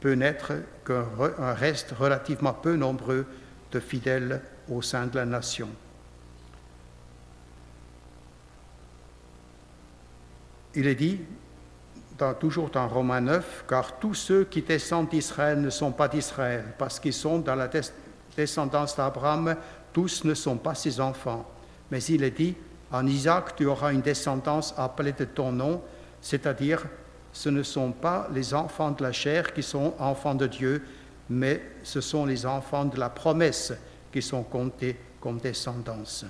peut 0.00 0.14
n'être 0.14 0.54
qu'un 0.84 1.54
reste 1.54 1.94
relativement 1.96 2.52
peu 2.52 2.74
nombreux 2.74 3.26
de 3.70 3.78
fidèles 3.78 4.42
au 4.70 4.82
sein 4.82 5.06
de 5.06 5.16
la 5.16 5.24
nation. 5.24 5.68
Il 10.74 10.86
est 10.86 10.94
dit, 10.94 11.20
toujours 12.38 12.70
dans 12.70 12.88
Romains 12.88 13.20
9, 13.20 13.64
car 13.68 13.98
tous 13.98 14.14
ceux 14.14 14.44
qui 14.44 14.62
descendent 14.62 15.08
d'Israël 15.08 15.60
ne 15.60 15.70
sont 15.70 15.92
pas 15.92 16.08
d'Israël, 16.08 16.64
parce 16.78 17.00
qu'ils 17.00 17.12
sont 17.12 17.38
dans 17.38 17.54
la 17.54 17.68
descendance 18.36 18.96
d'Abraham, 18.96 19.56
tous 19.92 20.24
ne 20.24 20.34
sont 20.34 20.56
pas 20.56 20.74
ses 20.74 21.00
enfants. 21.00 21.48
Mais 21.90 22.02
il 22.04 22.22
est 22.22 22.30
dit, 22.30 22.54
en 22.92 23.06
Isaac, 23.06 23.56
tu 23.56 23.66
auras 23.66 23.92
une 23.92 24.02
descendance 24.02 24.74
appelée 24.76 25.12
de 25.12 25.24
ton 25.24 25.52
nom, 25.52 25.82
c'est-à-dire 26.20 26.84
ce 27.32 27.48
ne 27.48 27.62
sont 27.62 27.92
pas 27.92 28.28
les 28.32 28.54
enfants 28.54 28.90
de 28.90 29.02
la 29.02 29.12
chair 29.12 29.52
qui 29.52 29.62
sont 29.62 29.94
enfants 29.98 30.34
de 30.34 30.46
Dieu, 30.46 30.82
mais 31.28 31.62
ce 31.82 32.00
sont 32.00 32.24
les 32.26 32.46
enfants 32.46 32.84
de 32.84 32.98
la 32.98 33.08
promesse 33.08 33.72
qui 34.16 34.22
sont 34.22 34.44
comptés 34.44 34.96
comme 35.20 35.36
descendance. 35.36 36.24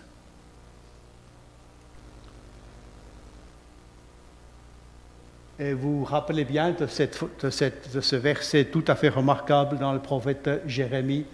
Et 5.56 5.72
vous 5.72 6.00
vous 6.00 6.04
rappelez 6.04 6.44
bien 6.44 6.72
de, 6.72 6.84
de, 6.84 8.00
ce 8.00 8.16
verset 8.16 8.64
tout 8.64 8.82
à 8.88 8.96
fait 8.96 9.08
remarquable 9.08 9.78
dans 9.78 9.92
le 9.92 10.00
prophète 10.00 10.50
Jérémie, 10.66 11.26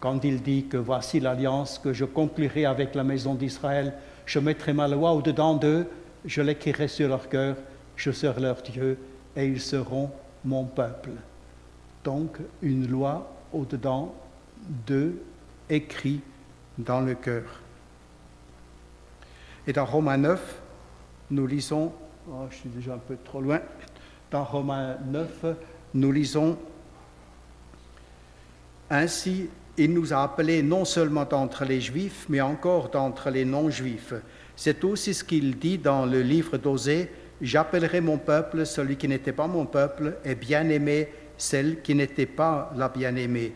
quand 0.00 0.24
il 0.24 0.42
dit 0.42 0.64
que 0.64 0.78
voici 0.78 1.20
l'alliance 1.20 1.78
que 1.78 1.92
je 1.92 2.06
conclurai 2.06 2.64
avec 2.64 2.94
la 2.94 3.04
maison 3.04 3.34
d'Israël, 3.34 3.92
je 4.24 4.38
mettrai 4.38 4.72
ma 4.72 4.88
loi 4.88 5.12
au-dedans 5.12 5.56
d'eux, 5.56 5.86
je 6.24 6.40
l'écrirai 6.40 6.88
sur 6.88 7.10
leur 7.10 7.28
cœur, 7.28 7.54
je 7.96 8.12
serai 8.12 8.40
leur 8.40 8.62
Dieu, 8.62 8.96
et 9.36 9.44
ils 9.44 9.60
seront 9.60 10.10
mon 10.42 10.64
peuple. 10.64 11.10
Donc 12.02 12.38
une 12.62 12.88
loi 12.88 13.30
au-dedans 13.52 14.14
d'eux 14.86 15.20
écrit 15.70 16.20
dans 16.76 17.00
le 17.00 17.14
cœur. 17.14 17.44
Et 19.66 19.72
dans 19.72 19.84
Romains 19.84 20.16
9, 20.16 20.60
nous 21.30 21.46
lisons, 21.46 21.92
oh, 22.28 22.46
je 22.50 22.56
suis 22.56 22.68
déjà 22.70 22.94
un 22.94 22.98
peu 22.98 23.16
trop 23.22 23.40
loin, 23.40 23.60
dans 24.30 24.44
Romains 24.44 24.96
9, 25.06 25.44
nous 25.94 26.12
lisons, 26.12 26.58
Ainsi, 28.90 29.50
il 29.76 29.92
nous 29.92 30.12
a 30.12 30.22
appelés 30.22 30.62
non 30.62 30.84
seulement 30.84 31.24
d'entre 31.24 31.64
les 31.64 31.80
Juifs, 31.80 32.26
mais 32.28 32.40
encore 32.40 32.88
d'entre 32.88 33.30
les 33.30 33.44
non-Juifs. 33.44 34.14
C'est 34.56 34.82
aussi 34.82 35.12
ce 35.12 35.22
qu'il 35.22 35.58
dit 35.58 35.78
dans 35.78 36.06
le 36.06 36.22
livre 36.22 36.56
d'Osée, 36.56 37.10
J'appellerai 37.40 38.00
mon 38.00 38.18
peuple 38.18 38.66
celui 38.66 38.96
qui 38.96 39.06
n'était 39.06 39.32
pas 39.32 39.46
mon 39.46 39.64
peuple, 39.64 40.16
et 40.24 40.34
bien-aimé 40.34 41.08
celle 41.36 41.82
qui 41.82 41.94
n'était 41.94 42.26
pas 42.26 42.72
la 42.76 42.88
bien-aimée. 42.88 43.52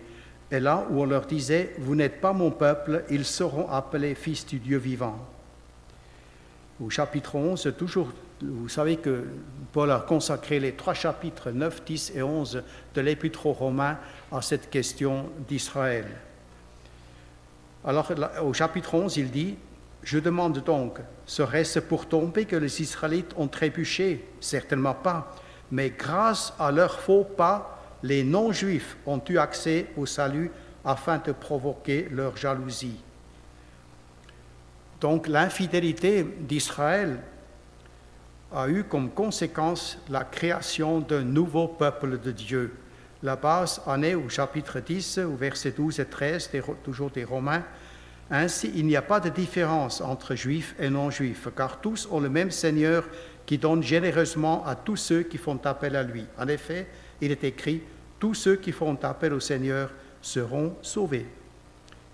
Et 0.53 0.61
là 0.61 0.87
où 0.91 1.01
on 1.01 1.07
leur 1.07 1.25
disait, 1.25 1.75
vous 1.79 1.95
n'êtes 1.95 2.21
pas 2.21 2.35
mon 2.35 2.51
peuple, 2.51 3.05
ils 3.09 3.25
seront 3.25 3.71
appelés 3.71 4.15
fils 4.15 4.45
du 4.45 4.59
Dieu 4.59 4.77
vivant. 4.77 5.17
Au 6.79 6.91
chapitre 6.91 7.37
11, 7.37 7.73
toujours 7.79 8.13
Vous 8.43 8.69
savez 8.69 8.99
que 8.99 9.25
Paul 9.73 9.91
a 9.91 10.01
consacré 10.01 10.61
les 10.61 10.73
trois 10.73 10.93
chapitres 10.93 11.51
9, 11.51 11.85
10 11.87 12.13
et 12.17 12.23
11 12.23 12.63
de 12.95 13.01
l'Épître 13.01 13.47
aux 13.47 13.55
Romains 13.55 13.97
à 14.31 14.43
cette 14.43 14.69
question 14.69 15.31
d'Israël. 15.49 16.07
Alors 17.83 18.13
au 18.45 18.53
chapitre 18.53 18.95
11, 18.95 19.17
il 19.17 19.31
dit, 19.31 19.57
Je 20.03 20.19
demande 20.19 20.63
donc, 20.63 20.99
serait-ce 21.25 21.79
pour 21.79 22.07
tomber 22.07 22.45
que 22.45 22.57
les 22.57 22.83
Israélites 22.83 23.33
ont 23.39 23.49
trébuché? 23.49 24.29
Certainement 24.41 24.95
pas, 24.95 25.35
mais 25.71 25.89
grâce 25.89 26.53
à 26.59 26.71
leur 26.71 27.01
faux 27.01 27.25
pas, 27.25 27.82
les 28.03 28.25
non-juifs 28.25 28.97
ont 29.07 29.23
eu 29.29 29.39
accès 29.39 29.87
au 29.97 30.07
salut 30.07 30.51
afin 30.85 31.19
de 31.19 31.33
provoquer 31.33 32.09
leur 32.11 32.37
jalousie. 32.37 33.01
Donc 35.01 35.29
l'infidélité 35.29 36.25
d'Israël 36.41 37.19
a 38.53 38.69
eu 38.69 38.85
comme 38.85 39.11
conséquence 39.11 39.99
la 40.09 40.25
création 40.25 41.01
d'un 41.01 41.23
nouveau 41.23 41.69
peuple 41.69 42.21
de 42.21 42.31
Dieu. 42.31 42.77
La 43.23 43.37
base 43.37 43.81
en 43.87 44.03
est 44.03 44.15
au 44.15 44.29
chapitre 44.29 44.81
10, 44.81 45.19
au 45.19 45.37
verset 45.37 45.71
12 45.71 46.01
et 46.01 46.05
13, 46.05 46.51
toujours 46.83 47.11
des 47.11 47.25
Romains. 47.25 47.65
Ainsi, 48.31 48.73
il 48.75 48.87
n'y 48.87 48.97
a 48.97 49.03
pas 49.03 49.21
de 49.21 49.29
différence 49.29 50.01
entre 50.01 50.35
juifs 50.35 50.75
et 50.79 50.91
non-juifs, 50.91 51.49
car 51.57 51.81
tous 51.81 52.09
ont 52.11 52.21
le 52.21 52.29
même 52.29 52.51
Seigneur 52.51 53.05
qui 53.47 53.59
donne 53.59 53.83
généreusement 53.83 54.65
à 54.67 54.75
tous 54.75 54.97
ceux 54.97 55.23
qui 55.23 55.39
font 55.39 55.61
appel 55.65 55.97
à 55.97 56.03
lui. 56.03 56.25
En 56.39 56.49
effet, 56.49 56.87
il 57.21 57.31
est 57.31 57.45
écrit, 57.45 57.83
tous 58.23 58.35
ceux 58.35 58.55
qui 58.55 58.71
font 58.71 58.97
appel 59.03 59.33
au 59.33 59.41
Seigneur 59.41 59.91
seront 60.21 60.77
sauvés. 60.81 61.27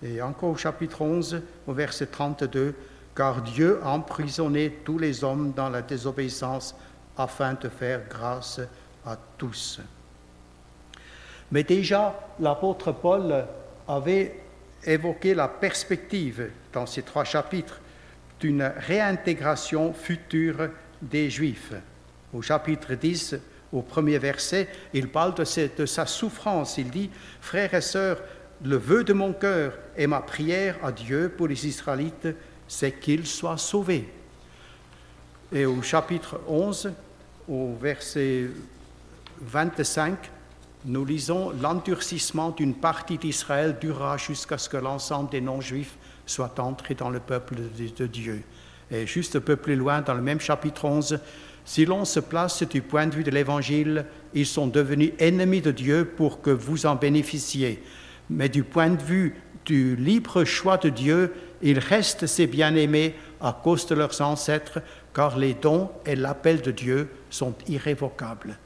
Et 0.01 0.19
encore 0.23 0.49
au 0.49 0.57
chapitre 0.57 1.03
11, 1.03 1.39
au 1.67 1.73
verset 1.73 2.07
32, 2.07 2.73
car 3.15 3.43
Dieu 3.43 3.79
a 3.83 3.89
emprisonné 3.89 4.79
tous 4.83 4.97
les 4.97 5.23
hommes 5.23 5.53
dans 5.55 5.69
la 5.69 5.83
désobéissance 5.83 6.75
afin 7.15 7.53
de 7.53 7.69
faire 7.69 8.01
grâce 8.09 8.59
à 9.05 9.19
tous. 9.37 9.81
Mais 11.51 11.61
déjà, 11.61 12.19
l'apôtre 12.39 12.91
Paul 12.91 13.45
avait 13.87 14.41
évoqué 14.83 15.35
la 15.35 15.47
perspective 15.47 16.49
dans 16.73 16.87
ces 16.87 17.03
trois 17.03 17.23
chapitres 17.23 17.79
d'une 18.39 18.63
réintégration 18.63 19.93
future 19.93 20.69
des 21.03 21.29
Juifs. 21.29 21.73
Au 22.33 22.41
chapitre 22.41 22.95
10, 22.95 23.35
au 23.71 23.81
premier 23.81 24.17
verset, 24.17 24.67
il 24.93 25.09
parle 25.09 25.35
de, 25.35 25.85
sa 25.85 26.05
souffrance. 26.05 26.77
Il 26.77 26.89
dit, 26.89 27.09
Frères 27.41 27.73
et 27.73 27.81
sœurs, 27.81 28.19
le 28.63 28.77
vœu 28.77 29.03
de 29.03 29.13
mon 29.13 29.33
cœur 29.33 29.73
et 29.95 30.07
ma 30.07 30.21
prière 30.21 30.77
à 30.83 30.91
Dieu 30.91 31.33
pour 31.35 31.47
les 31.47 31.67
Israélites, 31.67 32.27
c'est 32.67 32.99
qu'ils 32.99 33.27
soient 33.27 33.57
sauvés. 33.57 34.09
Et 35.51 35.65
au 35.65 35.81
chapitre 35.81 36.39
11, 36.47 36.91
au 37.47 37.73
verset 37.81 38.47
25, 39.41 40.29
nous 40.85 41.05
lisons 41.05 41.51
l'endurcissement 41.61 42.51
d'une 42.51 42.75
partie 42.75 43.17
d'Israël 43.17 43.77
durera 43.79 44.17
jusqu'à 44.17 44.57
ce 44.57 44.69
que 44.69 44.77
l'ensemble 44.77 45.29
des 45.29 45.41
non-juifs 45.41 45.97
soient 46.25 46.59
entrés 46.59 46.95
dans 46.95 47.09
le 47.09 47.19
peuple 47.19 47.55
de, 47.55 48.07
Dieu. 48.07 48.43
Et 48.91 49.05
juste 49.05 49.35
un 49.35 49.41
peu 49.41 49.55
plus 49.55 49.75
loin, 49.75 50.01
dans 50.01 50.13
le 50.13 50.21
même 50.21 50.39
chapitre 50.39 50.85
11, 50.85 51.19
si 51.69 51.85
l'on 51.85 52.03
se 52.03 52.19
place 52.19 52.63
du 52.63 52.81
point 52.81 53.05
de 53.05 53.13
vue 53.13 53.23
de 53.23 53.29
l'Évangile, 53.29 54.05
ils 54.33 54.47
sont 54.47 54.65
devenus 54.65 55.11
ennemis 55.19 55.61
de 55.61 55.69
Dieu 55.69 56.03
pour 56.03 56.41
que 56.41 56.49
vous 56.49 56.87
en 56.87 56.95
bénéficiez. 56.95 57.83
Mais 58.31 58.49
du 58.49 58.63
point 58.63 58.89
de 58.89 59.03
vue 59.03 59.35
du 59.67 59.95
libre 59.95 60.45
choix 60.45 60.77
de 60.77 60.89
Dieu, 60.89 61.31
ils 61.61 61.77
restent 61.77 62.25
ses 62.25 62.47
bien-aimés 62.47 63.13
à 63.39 63.55
cause 63.63 63.85
de 63.85 63.93
leurs 63.93 64.19
ancêtres, 64.19 64.79
car 65.13 65.37
les 65.37 65.53
dons 65.53 65.91
et 66.07 66.15
l'appel 66.15 66.63
de 66.63 66.71
Dieu 66.71 67.07
sont 67.29 67.53
irrévocables. 67.67 68.57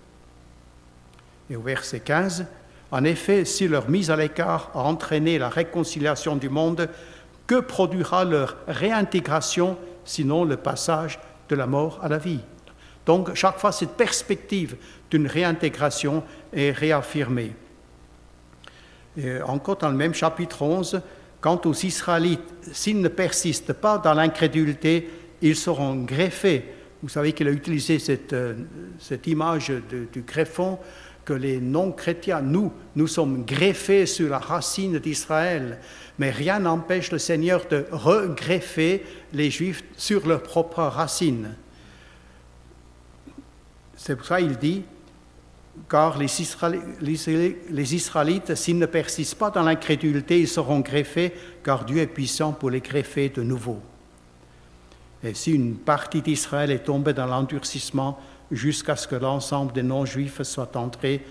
Et 1.50 1.58
au 1.58 1.62
verset 1.62 2.00
15, 2.00 2.46
en 2.92 3.04
effet, 3.04 3.44
si 3.44 3.68
leur 3.68 3.90
mise 3.90 4.12
à 4.12 4.16
l'écart 4.16 4.72
a 4.74 4.80
entraîné 4.80 5.38
la 5.38 5.50
réconciliation 5.50 6.38
du 6.38 6.48
monde, 6.48 6.88
que 7.48 7.60
produira 7.60 8.24
leur 8.24 8.56
réintégration 8.66 9.78
sinon 10.06 10.46
le 10.46 10.56
passage 10.56 11.20
de 11.50 11.56
la 11.58 11.68
mort 11.68 12.00
à 12.02 12.08
la 12.08 12.18
vie? 12.18 12.40
Donc 13.06 13.34
chaque 13.36 13.60
fois, 13.60 13.72
cette 13.72 13.98
perspective 13.98 14.76
d'une 15.10 15.28
réintégration 15.28 16.24
est 16.54 16.72
réaffirmée. 16.72 17.54
Encore 19.46 19.78
dans 19.78 19.90
le 19.90 19.96
même 19.96 20.14
chapitre 20.14 20.64
11, 20.64 21.02
Quant 21.44 21.60
aux 21.66 21.74
Israélites, 21.74 22.54
s'ils 22.72 23.02
ne 23.02 23.10
persistent 23.10 23.74
pas 23.74 23.98
dans 23.98 24.14
l'incrédulité, 24.14 25.10
ils 25.42 25.58
seront 25.58 25.96
greffés. 25.96 26.64
Vous 27.02 27.10
savez 27.10 27.34
qu'il 27.34 27.50
a 27.50 27.52
utilisé 27.52 28.00
cette, 28.00 28.32
euh, 28.32 28.56
image 29.26 29.74
du 30.14 30.22
greffon, 30.22 30.80
que 31.26 31.34
les 31.34 31.60
non-chrétiens, 31.60 32.40
nous, 32.40 32.72
nous 32.96 33.08
sommes 33.08 33.44
greffés 33.44 34.06
sur 34.06 34.30
la 34.30 34.40
racine 34.40 35.00
d'Israël. 35.00 35.80
Mais 36.18 36.32
rien 36.32 36.60
n'empêche 36.60 37.12
le 37.12 37.18
Seigneur 37.18 37.66
de 37.70 37.88
regreffer 37.92 39.04
les 39.34 39.52
Juifs 39.52 39.84
sur 39.98 40.26
leur 40.26 40.44
propre 40.44 40.84
racine. 40.84 41.56
C'est 44.06 44.18
pour 44.18 44.26
ça 44.26 44.42
qu'il 44.42 44.58
dit, 44.58 44.84
car 45.90 46.18
les 46.18 46.42
Israélites, 47.96 48.54
s'ils 48.54 48.78
ne 48.78 48.86
persistent 48.86 49.36
pas 49.36 49.50
dans 49.50 49.64
l'incrédulité, 49.64 50.42
ils 50.42 50.48
seront 50.50 50.82
greffés, 50.82 51.34
car 51.64 51.86
Dieu 51.86 52.00
est 52.00 52.08
puissant 52.08 52.52
pour 52.52 52.70
les 52.70 52.82
greffer 52.82 53.30
de 53.30 53.42
nouveau. 53.42 53.80
Et 55.24 55.34
si 55.34 55.54
une 55.54 55.76
partie 55.76 56.22
d'Israël 56.22 56.70
est 56.72 56.84
tombée 56.84 57.14
dans 57.14 57.28
l'endurcissement 57.28 58.20
jusqu'à 58.52 58.98
ce 58.98 59.08
que 59.08 59.16
l'ensemble 59.16 59.72
des 59.72 59.84
non-juifs 59.84 60.44
soient 60.44 60.76
entrés, 60.76 61.26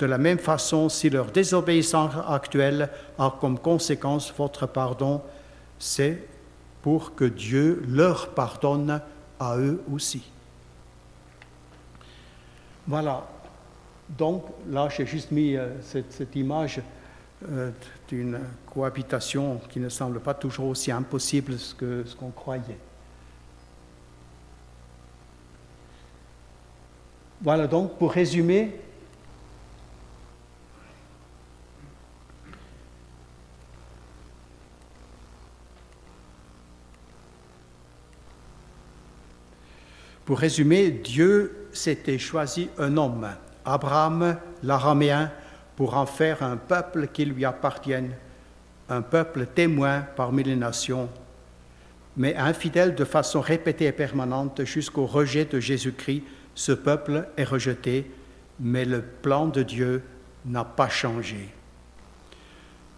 de 0.00 0.06
la 0.06 0.18
même 0.18 0.40
façon, 0.40 0.88
si 0.88 1.10
leur 1.10 1.26
désobéissance 1.26 2.14
actuelle 2.26 2.90
a 3.20 3.32
comme 3.40 3.60
conséquence 3.60 4.34
votre 4.36 4.66
pardon, 4.66 5.22
c'est 5.78 6.26
pour 6.82 7.14
que 7.14 7.26
Dieu 7.26 7.84
leur 7.86 8.30
pardonne 8.30 9.00
à 9.38 9.56
eux 9.58 9.80
aussi. 9.94 10.24
Voilà, 12.90 13.24
donc 14.08 14.46
là, 14.68 14.88
j'ai 14.88 15.06
juste 15.06 15.30
mis 15.30 15.54
euh, 15.54 15.80
cette, 15.80 16.34
image 16.34 16.80
euh, 17.48 17.70
d'une 18.08 18.40
cohabitation 18.66 19.60
qui 19.68 19.78
ne 19.78 19.88
semble 19.88 20.18
pas 20.18 20.34
toujours 20.34 20.66
aussi 20.66 20.90
impossible 20.90 21.54
que 21.78 22.02
ce 22.04 22.16
qu'on 22.16 22.32
croyait. 22.32 22.78
Voilà 27.40 27.68
donc, 27.68 27.96
pour 27.96 28.10
résumer, 28.10 28.72
Pour 40.24 40.38
résumer, 40.38 40.90
Dieu 40.90 41.59
s'était 41.72 42.18
choisi 42.18 42.68
un 42.78 42.96
homme 42.96 43.28
Abraham, 43.64 44.36
l'araméen, 44.62 45.30
pour 45.76 45.96
en 45.96 46.06
faire 46.06 46.42
un 46.42 46.56
peuple 46.56 47.08
qui 47.08 47.24
lui 47.24 47.44
appartienne, 47.44 48.12
un 48.88 49.02
peuple 49.02 49.46
témoin 49.46 50.00
parmi 50.16 50.42
les 50.42 50.56
nations, 50.56 51.08
mais 52.16 52.36
infidèle 52.36 52.94
de 52.94 53.04
façon 53.04 53.40
répétée 53.40 53.86
et 53.86 53.92
permanente 53.92 54.64
jusqu'au 54.64 55.06
rejet 55.06 55.44
de 55.44 55.60
Jésus-Christ, 55.60 56.24
ce 56.54 56.72
peuple 56.72 57.28
est 57.36 57.44
rejeté, 57.44 58.10
mais 58.58 58.84
le 58.84 59.00
plan 59.00 59.46
de 59.46 59.62
Dieu 59.62 60.02
n'a 60.44 60.64
pas 60.64 60.88
changé. 60.88 61.48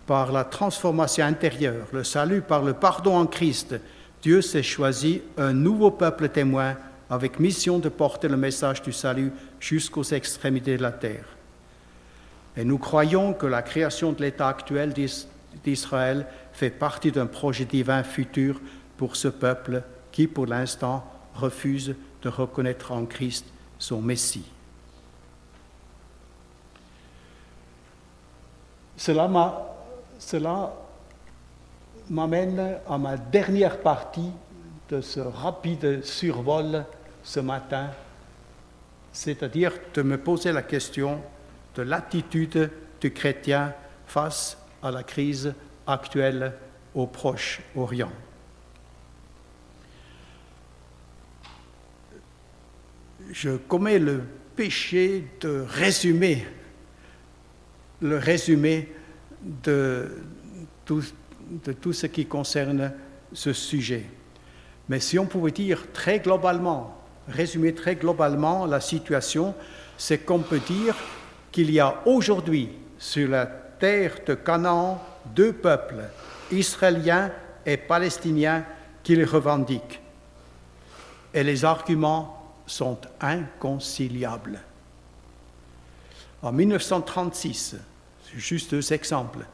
Par 0.06 0.32
la 0.32 0.44
transformation 0.44 1.24
intérieure, 1.24 1.86
le 1.92 2.02
salut 2.02 2.40
par 2.40 2.62
le 2.62 2.72
pardon 2.72 3.16
en 3.16 3.26
Christ, 3.26 3.76
Dieu 4.22 4.40
s'est 4.40 4.62
choisi 4.62 5.22
un 5.36 5.52
nouveau 5.52 5.90
peuple 5.90 6.28
témoin 6.28 6.76
avec 7.12 7.38
mission 7.38 7.78
de 7.78 7.90
porter 7.90 8.26
le 8.26 8.38
message 8.38 8.80
du 8.80 8.90
salut 8.90 9.32
jusqu'aux 9.60 10.02
extrémités 10.02 10.78
de 10.78 10.82
la 10.82 10.92
terre. 10.92 11.26
Et 12.56 12.64
nous 12.64 12.78
croyons 12.78 13.34
que 13.34 13.44
la 13.44 13.60
création 13.60 14.12
de 14.12 14.22
l'État 14.22 14.48
actuel 14.48 14.94
d'Israël 15.62 16.26
fait 16.54 16.70
partie 16.70 17.12
d'un 17.12 17.26
projet 17.26 17.66
divin 17.66 18.02
futur 18.02 18.62
pour 18.96 19.16
ce 19.16 19.28
peuple 19.28 19.82
qui, 20.10 20.26
pour 20.26 20.46
l'instant, 20.46 21.04
refuse 21.34 21.94
de 22.22 22.28
reconnaître 22.30 22.92
en 22.92 23.04
Christ 23.04 23.44
son 23.78 24.00
Messie. 24.00 24.48
Cela 28.96 29.28
m'amène 32.08 32.78
à 32.88 32.96
ma 32.96 33.18
dernière 33.18 33.82
partie 33.82 34.30
de 34.88 35.02
ce 35.02 35.20
rapide 35.20 36.02
survol 36.04 36.86
ce 37.22 37.40
matin, 37.40 37.90
c'est-à-dire 39.12 39.72
de 39.94 40.02
me 40.02 40.18
poser 40.18 40.52
la 40.52 40.62
question 40.62 41.22
de 41.74 41.82
l'attitude 41.82 42.70
du 43.00 43.12
chrétien 43.12 43.74
face 44.06 44.58
à 44.82 44.90
la 44.90 45.02
crise 45.02 45.54
actuelle 45.86 46.52
au 46.94 47.06
Proche-Orient. 47.06 48.12
je 53.32 53.50
commets 53.56 53.98
le 53.98 54.22
péché 54.54 55.24
de 55.40 55.64
résumer, 55.66 56.46
le 58.00 58.18
résumé 58.18 58.92
de 59.64 60.10
tout, 60.84 61.02
de 61.64 61.72
tout 61.72 61.92
ce 61.92 62.06
qui 62.06 62.26
concerne 62.26 62.92
ce 63.32 63.52
sujet. 63.52 64.04
Mais 64.88 65.00
si 65.00 65.18
on 65.18 65.26
pouvait 65.26 65.50
dire 65.50 65.90
très 65.92 66.20
globalement, 66.20 67.01
résumer 67.28 67.74
très 67.74 67.96
globalement 67.96 68.66
la 68.66 68.80
situation, 68.80 69.54
c'est 69.96 70.18
qu'on 70.18 70.40
peut 70.40 70.60
dire 70.60 70.94
qu'il 71.50 71.70
y 71.70 71.80
a 71.80 72.00
aujourd'hui 72.06 72.70
sur 72.98 73.28
la 73.28 73.46
terre 73.46 74.18
de 74.26 74.34
Canaan 74.34 75.02
deux 75.34 75.52
peuples, 75.52 76.02
israéliens 76.50 77.30
et 77.64 77.76
palestiniens, 77.76 78.64
qui 79.02 79.16
les 79.16 79.24
revendiquent. 79.24 80.00
Et 81.34 81.42
les 81.42 81.64
arguments 81.64 82.54
sont 82.66 82.98
inconciliables. 83.20 84.60
En 86.42 86.52
1936, 86.52 87.76
juste 88.36 88.70
deux 88.70 88.92
exemples, 88.92 89.46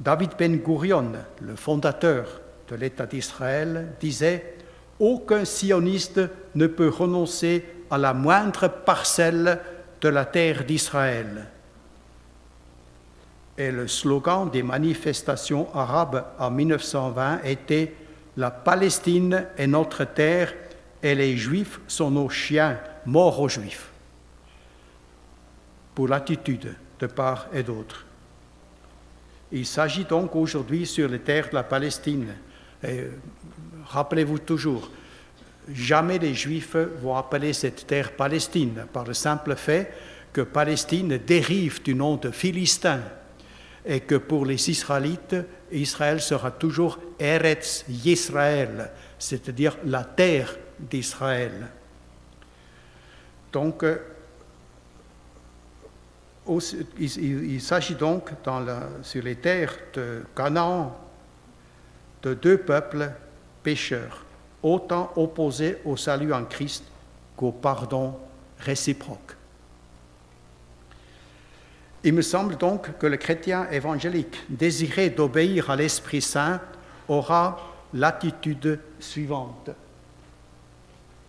David 0.00 0.32
Ben 0.38 0.56
Gurion, 0.56 1.12
le 1.40 1.56
fondateur 1.56 2.40
de 2.68 2.76
l'État 2.76 3.06
d'Israël, 3.06 3.92
disait 4.00 4.53
Aucun 5.00 5.44
sioniste 5.44 6.20
ne 6.54 6.66
peut 6.66 6.88
renoncer 6.88 7.64
à 7.90 7.98
la 7.98 8.14
moindre 8.14 8.68
parcelle 8.68 9.60
de 10.00 10.08
la 10.08 10.24
terre 10.24 10.64
d'Israël. 10.64 11.46
Et 13.56 13.70
le 13.70 13.86
slogan 13.86 14.50
des 14.50 14.62
manifestations 14.62 15.72
arabes 15.74 16.24
en 16.38 16.50
1920 16.50 17.42
était 17.44 17.94
La 18.36 18.50
Palestine 18.50 19.46
est 19.56 19.66
notre 19.66 20.04
terre 20.04 20.52
et 21.02 21.14
les 21.14 21.36
Juifs 21.36 21.80
sont 21.86 22.10
nos 22.10 22.28
chiens, 22.28 22.78
morts 23.06 23.40
aux 23.40 23.48
Juifs. 23.48 23.90
Pour 25.94 26.08
l'attitude 26.08 26.74
de 26.98 27.06
part 27.06 27.46
et 27.52 27.62
d'autre. 27.62 28.06
Il 29.52 29.66
s'agit 29.66 30.04
donc 30.04 30.34
aujourd'hui 30.34 30.86
sur 30.86 31.08
les 31.08 31.20
terres 31.20 31.50
de 31.50 31.54
la 31.54 31.62
Palestine. 31.62 32.34
Euh, 32.84 33.10
rappelez-vous 33.86 34.38
toujours, 34.40 34.90
jamais 35.72 36.18
les 36.18 36.34
Juifs 36.34 36.76
vont 36.76 37.16
appeler 37.16 37.52
cette 37.52 37.86
terre 37.86 38.12
Palestine 38.12 38.86
par 38.92 39.04
le 39.04 39.14
simple 39.14 39.56
fait 39.56 39.92
que 40.32 40.42
Palestine 40.42 41.18
dérive 41.18 41.82
du 41.82 41.94
nom 41.94 42.16
de 42.16 42.30
Philistin 42.30 43.00
et 43.86 44.00
que 44.00 44.16
pour 44.16 44.46
les 44.46 44.70
Israélites, 44.70 45.36
Israël 45.70 46.20
sera 46.20 46.50
toujours 46.50 46.98
Eretz 47.18 47.84
Yisraël, 47.88 48.90
c'est-à-dire 49.18 49.76
la 49.84 50.04
terre 50.04 50.56
d'Israël. 50.78 51.68
Donc, 53.52 53.84
euh, 53.84 53.98
il, 56.98 57.60
s'agit 57.60 57.94
donc 57.94 58.30
sur 59.02 59.22
les 59.22 59.36
terres 59.36 59.76
de 59.94 60.24
Canaan 60.34 61.03
de 62.24 62.34
deux 62.34 62.58
peuples 62.58 63.12
pécheurs, 63.62 64.24
autant 64.62 65.12
opposés 65.16 65.78
au 65.84 65.96
salut 65.96 66.32
en 66.32 66.44
Christ 66.44 66.84
qu'au 67.36 67.52
pardon 67.52 68.14
réciproque. 68.58 69.36
Il 72.02 72.14
me 72.14 72.22
semble 72.22 72.56
donc 72.56 72.98
que 72.98 73.06
le 73.06 73.16
chrétien 73.16 73.68
évangélique 73.70 74.42
désiré 74.48 75.10
d'obéir 75.10 75.70
à 75.70 75.76
l'Esprit 75.76 76.20
Saint 76.20 76.60
aura 77.08 77.58
l'attitude 77.92 78.80
suivante. 78.98 79.70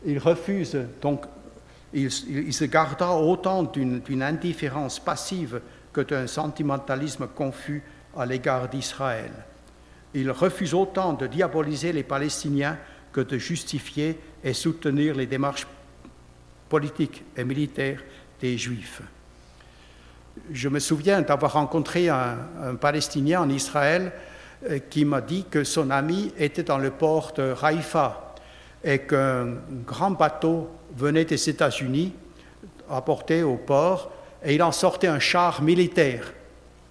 Il 0.06 0.20
refuse 0.20 0.78
donc 1.02 1.26
il, 1.94 2.12
se 2.12 2.66
garda 2.66 3.12
autant 3.12 3.64
d'une 3.64 4.22
indifférence 4.22 5.00
passive 5.00 5.62
que 5.94 6.02
d'un 6.02 6.28
sentimentalisme 6.28 7.28
confus 7.28 7.84
à 8.18 8.26
l'égard 8.26 8.68
d'Israël. 8.68 9.32
Il 10.16 10.32
refuse 10.32 10.74
autant 10.74 11.12
de 11.12 11.28
diaboliser 11.28 11.92
les 11.92 12.04
Palestiniens 12.04 12.78
que 13.12 13.20
de 13.20 13.38
justifier 13.38 14.18
et 14.44 14.54
soutenir 14.54 15.14
les 15.14 15.26
démarches 15.26 15.68
politiques 16.70 17.24
et 17.36 17.44
militaires 17.44 18.02
des 18.40 18.58
Juifs. 18.58 19.02
Je 20.52 20.70
me 20.70 20.80
souviens 20.80 21.22
d'avoir 21.22 21.54
rencontré 21.54 22.08
un, 22.08 22.38
Palestinien 22.80 23.42
en 23.42 23.50
Israël 23.50 24.14
euh, 24.70 24.80
qui 24.90 25.04
m'a 25.04 25.20
dit 25.20 25.46
que 25.52 25.66
son 25.66 25.90
ami 25.90 26.32
était 26.38 26.64
dans 26.64 26.78
le 26.78 26.92
port 26.92 27.34
de 27.34 27.54
Haïfa 27.62 28.36
et 28.86 29.00
qu'un 29.00 29.56
grand 29.86 30.12
bateau 30.12 30.70
venait 30.96 31.26
des 31.26 31.50
États-Unis, 31.50 32.14
apporté 32.90 33.44
au 33.44 33.58
port, 33.58 34.12
et 34.44 34.56
il 34.56 34.64
en 34.64 34.72
sortait 34.72 35.08
un 35.08 35.20
char 35.20 35.62
militaire. 35.62 36.32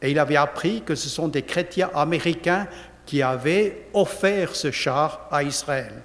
Et 0.03 0.11
il 0.11 0.19
avait 0.19 0.37
appris 0.37 0.83
que 0.83 0.95
ce 0.95 1.09
sont 1.09 1.29
des 1.29 1.43
chrétiens 1.43 1.91
américains 1.95 2.67
qui 3.07 3.23
avaient 3.23 3.87
offert 3.93 4.55
ce 4.55 4.71
char 4.71 5.29
à 5.31 5.43
Israël. 5.43 6.03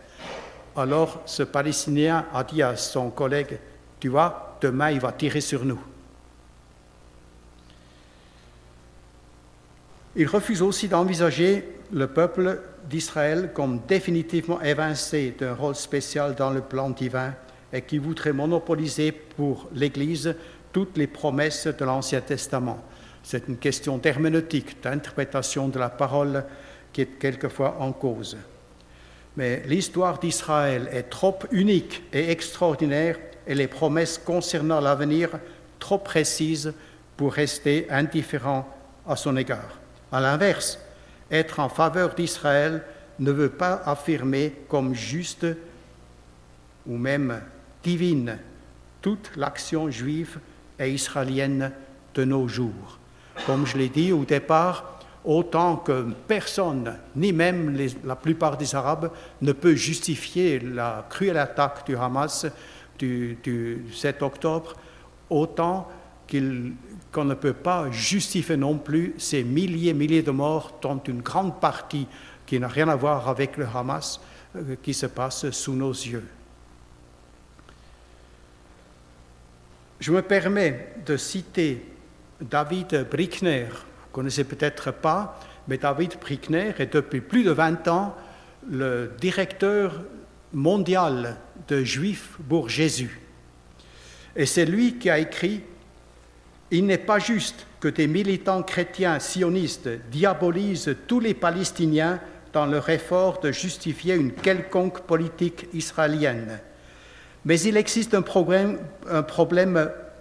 Alors 0.76 1.22
ce 1.26 1.44
Palestinien 1.44 2.26
a 2.34 2.44
dit 2.44 2.62
à 2.62 2.76
son 2.76 3.10
collègue, 3.10 3.60
tu 4.00 4.10
vois, 4.10 4.58
demain 4.62 4.92
il 4.92 5.00
va 5.00 5.12
tirer 5.12 5.42
sur 5.42 5.66
nous. 5.66 5.80
Il 10.16 10.28
refuse 10.28 10.62
aussi 10.62 10.88
d'envisager 10.88 11.78
le 11.92 12.08
peuple 12.08 12.62
d'Israël 12.90 13.52
comme 13.54 13.82
définitivement 13.88 14.62
évincé 14.62 15.36
d'un 15.38 15.54
rôle 15.54 15.76
spécial 15.76 16.36
dans 16.36 16.50
le 16.50 16.62
plan 16.62 16.90
divin 16.90 17.34
et 17.72 17.82
qui 17.82 18.00
voudrait 18.00 18.34
monopoliser 18.34 19.12
pour 19.12 19.68
l'Église 19.74 20.36
toutes 20.72 20.98
les 20.98 21.08
promesses 21.08 21.68
de 21.68 21.86
l'Ancien 21.86 22.22
Testament. 22.22 22.84
C'est 23.24 23.48
une 23.48 23.58
question 23.58 23.98
d'herméneutique, 23.98 24.82
d'interprétation 24.82 25.68
de 25.68 25.78
la 25.78 25.90
parole 25.90 26.44
qui 26.94 27.02
est 27.02 27.20
quelquefois 27.20 27.78
en 27.80 27.92
cause. 27.92 28.38
Mais 29.38 29.64
l'histoire 29.68 30.20
d'Israël 30.20 30.90
est 30.92 31.10
trop 31.10 31.38
unique 31.52 32.04
et 32.12 32.32
extraordinaire 32.32 33.18
et 33.48 33.56
les 33.56 33.68
promesses 33.68 34.18
concernant 34.18 34.80
l'avenir 34.80 35.30
trop 35.80 35.98
précises 35.98 36.74
pour 37.16 37.34
rester 37.34 37.88
indifférent 37.90 38.68
à 39.08 39.16
son 39.16 39.38
égard. 39.38 39.80
À 40.12 40.20
l'inverse, 40.20 40.80
être 41.32 41.60
en 41.60 41.70
faveur 41.70 42.16
d'Israël 42.16 42.84
ne 43.20 43.32
veut 43.32 43.50
pas 43.50 43.82
affirmer 43.86 44.54
comme 44.68 44.94
juste 44.94 45.46
ou 46.88 46.98
même 46.98 47.42
divine 47.84 48.38
toute 49.02 49.32
l'action 49.36 49.90
juive 49.90 50.40
et 50.80 50.92
israélienne 50.92 51.72
de 52.16 52.24
nos 52.24 52.48
jours. 52.48 53.00
Comme 53.46 53.66
je 53.66 53.78
l'ai 53.78 53.90
dit 53.90 54.12
au 54.12 54.26
départ, 54.26 54.99
autant 55.26 55.78
que 55.78 56.08
personne, 56.28 56.98
ni 57.16 57.34
même 57.34 57.78
la 58.04 58.16
plupart 58.16 58.58
des 58.58 58.74
Arabes, 58.76 59.12
ne 59.42 59.52
peut 59.52 59.76
justifier 59.76 60.60
la 60.60 61.06
cruelle 61.10 61.38
attaque 61.38 61.86
du 61.86 61.96
Hamas 61.96 62.46
du, 62.98 63.86
7 63.94 64.22
octobre, 64.22 64.74
autant 65.30 65.88
qu'on 66.30 67.26
ne 67.26 67.34
peut 67.34 67.54
pas 67.54 67.90
justifier 67.92 68.58
non 68.58 68.78
plus 68.78 69.16
ces 69.18 69.44
milliers 69.44 69.92
et 69.92 69.94
milliers 69.94 70.22
de 70.22 70.32
morts, 70.32 70.78
dont 70.82 71.02
une 71.08 71.22
grande 71.22 71.60
partie 71.60 72.08
qui 72.46 72.60
n'a 72.60 72.68
rien 72.68 72.88
à 72.90 72.96
voir 72.96 73.30
avec 73.30 73.58
le 73.58 73.66
Hamas, 73.74 74.20
euh, 74.56 74.76
qui 74.82 74.94
se 74.94 75.06
passe 75.06 75.50
sous 75.52 75.74
nos 75.74 75.92
yeux. 75.92 76.26
Je 80.00 80.12
me 80.12 80.22
permets 80.22 80.94
de 81.06 81.18
citer 81.18 81.86
David 82.42 83.08
Brickner. 83.12 83.68
Connaissez 84.12 84.44
peut-être 84.44 84.92
pas, 84.92 85.40
mais 85.68 85.78
David 85.78 86.16
Brickner 86.20 86.74
est 86.80 86.94
depuis 86.94 87.22
plus 87.22 87.44
de 87.44 87.52
20 87.52 87.88
ans 87.88 88.16
le 88.70 89.12
directeur 89.20 90.02
mondial 90.54 91.38
de 91.68 91.84
Juifs 91.84 92.38
pour 92.48 92.70
Jésus. 92.70 93.22
Et 94.36 94.46
c'est 94.46 94.66
lui 94.66 94.98
qui 94.98 95.10
a 95.10 95.20
écrit 95.20 95.64
Il 96.72 96.86
n'est 96.86 96.98
pas 96.98 97.20
juste 97.20 97.68
que 97.80 97.88
des 97.88 98.08
militants 98.08 98.64
chrétiens 98.64 99.20
sionistes 99.20 99.90
diabolisent 100.12 100.96
tous 101.08 101.20
les 101.20 101.34
Palestiniens 101.34 102.20
dans 102.52 102.66
leur 102.66 102.90
effort 102.90 103.40
de 103.40 103.52
justifier 103.52 104.16
une 104.16 104.32
quelconque 104.32 105.02
politique 105.02 105.68
israélienne. 105.74 106.60
Mais 107.46 107.60
il 107.62 107.78
existe 107.78 108.14
un 108.16 108.22
problème 108.22 108.80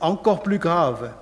encore 0.01 0.43
plus 0.43 0.59
grave. 0.59 1.13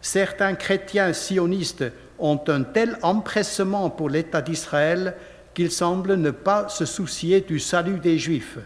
Certains 0.00 0.54
chrétiens 0.54 1.12
sionistes 1.12 1.84
ont 2.18 2.40
un 2.48 2.62
tel 2.62 2.98
empressement 3.02 3.90
pour 3.90 4.08
l'État 4.08 4.42
d'Israël 4.42 5.14
qu'ils 5.54 5.70
semblent 5.70 6.16
ne 6.16 6.30
pas 6.30 6.68
se 6.68 6.84
soucier 6.84 7.40
du 7.40 7.58
salut 7.58 7.98
des 7.98 8.18
Juifs. 8.18 8.58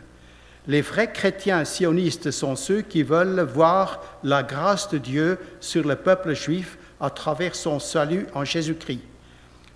Les 0.67 0.83
vrais 0.83 1.13
chrétiens 1.13 1.65
sionistes 1.65 2.31
sont 2.31 2.57
ceux 2.57 2.83
qui 2.83 3.03
veulent 3.03 3.41
voir 3.41 4.03
la 4.23 4.43
grâce 4.43 4.89
de 4.91 4.99
Dieu 4.99 5.39
sur 5.61 5.87
le 5.87 5.97
peuple 5.97 6.35
juif 6.35 6.79
à 7.01 7.11
travers 7.11 7.55
son 7.55 7.79
salut 7.79 8.27
en 8.35 8.45
Jésus-Christ. 8.45 9.01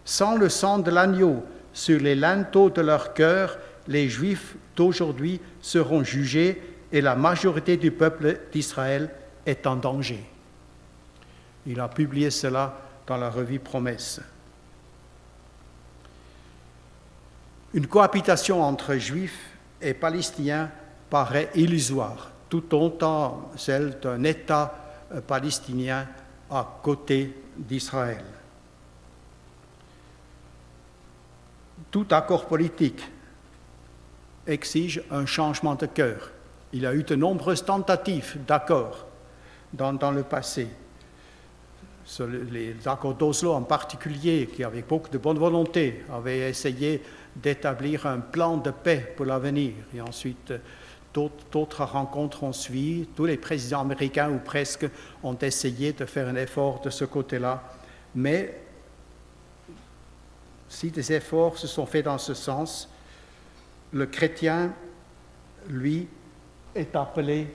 Sans 0.04 0.36
le 0.36 0.48
sang 0.48 0.78
de 0.78 0.90
l'agneau 0.90 1.42
sur 1.72 1.98
les 1.98 2.14
linteaux 2.14 2.68
de 2.68 2.82
leur 2.82 3.14
cœur, 3.14 3.58
les 3.88 4.08
Juifs 4.08 4.56
d'aujourd'hui 4.76 5.40
seront 5.60 6.04
jugés 6.04 6.60
et 6.92 7.00
la 7.00 7.16
majorité 7.16 7.76
du 7.76 7.90
peuple 7.90 8.38
d'Israël 8.52 9.10
est 9.46 9.66
en 9.66 9.76
danger. 9.76 10.24
Il 11.66 11.80
a 11.80 11.88
publié 11.88 12.30
cela 12.30 12.78
dans 13.06 13.16
la 13.16 13.30
revue 13.30 13.58
Promesse. 13.58 14.20
Une 17.72 17.86
cohabitation 17.86 18.62
entre 18.62 18.94
juifs 18.96 19.50
et 19.80 19.94
palestiniens 19.94 20.70
paraît 21.10 21.50
illusoire, 21.54 22.30
tout 22.48 22.74
autant 22.74 23.50
celle 23.56 23.98
d'un 24.00 24.22
État 24.24 24.74
euh, 25.12 25.20
palestinien 25.20 26.06
à 26.50 26.78
côté 26.82 27.36
d'Israël. 27.56 28.24
Tout 31.90 32.06
accord 32.10 32.46
politique 32.46 33.02
exige 34.46 35.02
un 35.10 35.26
changement 35.26 35.74
de 35.74 35.86
cœur. 35.86 36.30
Il 36.72 36.82
y 36.82 36.86
a 36.86 36.94
eu 36.94 37.02
de 37.02 37.14
nombreuses 37.14 37.64
tentatives 37.64 38.38
d'accord 38.46 39.06
dans, 39.72 39.92
dans 39.92 40.10
le 40.10 40.22
passé 40.22 40.68
les 42.50 42.76
accords 42.86 43.14
d'Oslo 43.14 43.52
en 43.52 43.62
particulier, 43.62 44.48
qui 44.54 44.62
avec 44.62 44.86
beaucoup 44.86 45.08
de 45.08 45.18
bonne 45.18 45.38
volonté 45.38 46.04
avaient 46.12 46.50
essayé 46.50 47.02
d'établir 47.34 48.06
un 48.06 48.20
plan 48.20 48.58
de 48.58 48.70
paix 48.70 49.12
pour 49.16 49.26
l'avenir. 49.26 49.72
Et 49.94 50.00
ensuite, 50.00 50.52
d'autres 51.14 51.84
rencontres 51.84 52.42
ont 52.42 52.52
suivi. 52.52 53.06
Tous 53.14 53.24
les 53.24 53.36
présidents 53.36 53.80
américains, 53.80 54.30
ou 54.30 54.38
presque, 54.38 54.86
ont 55.22 55.36
essayé 55.38 55.92
de 55.92 56.04
faire 56.04 56.28
un 56.28 56.36
effort 56.36 56.80
de 56.80 56.90
ce 56.90 57.04
côté-là. 57.04 57.62
Mais 58.14 58.60
si 60.68 60.90
des 60.90 61.12
efforts 61.12 61.56
se 61.56 61.66
sont 61.66 61.86
faits 61.86 62.04
dans 62.04 62.18
ce 62.18 62.34
sens, 62.34 62.88
le 63.92 64.06
chrétien, 64.06 64.72
lui, 65.68 66.08
est 66.74 66.94
appelé 66.96 67.46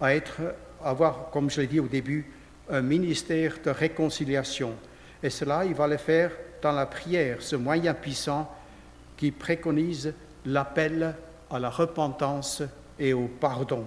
à 0.00 0.14
être, 0.14 0.40
à 0.82 0.90
avoir, 0.90 1.30
comme 1.30 1.50
je 1.50 1.60
l'ai 1.60 1.66
dit 1.66 1.80
au 1.80 1.86
début, 1.86 2.32
un 2.70 2.82
ministère 2.82 3.54
de 3.64 3.70
réconciliation. 3.70 4.74
Et 5.22 5.30
cela, 5.30 5.64
il 5.64 5.74
va 5.74 5.86
le 5.86 5.96
faire 5.96 6.30
dans 6.62 6.72
la 6.72 6.86
prière, 6.86 7.40
ce 7.40 7.56
moyen 7.56 7.94
puissant 7.94 8.52
qui 9.16 9.30
préconise 9.30 10.12
l'appel 10.44 11.14
à 11.50 11.58
la 11.58 11.70
repentance 11.70 12.62
et 12.98 13.12
au 13.12 13.28
pardon, 13.28 13.84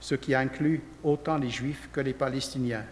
ce 0.00 0.14
qui 0.14 0.34
inclut 0.34 0.82
autant 1.02 1.38
les 1.38 1.50
Juifs 1.50 1.88
que 1.92 2.00
les 2.00 2.14
Palestiniens. 2.14 2.84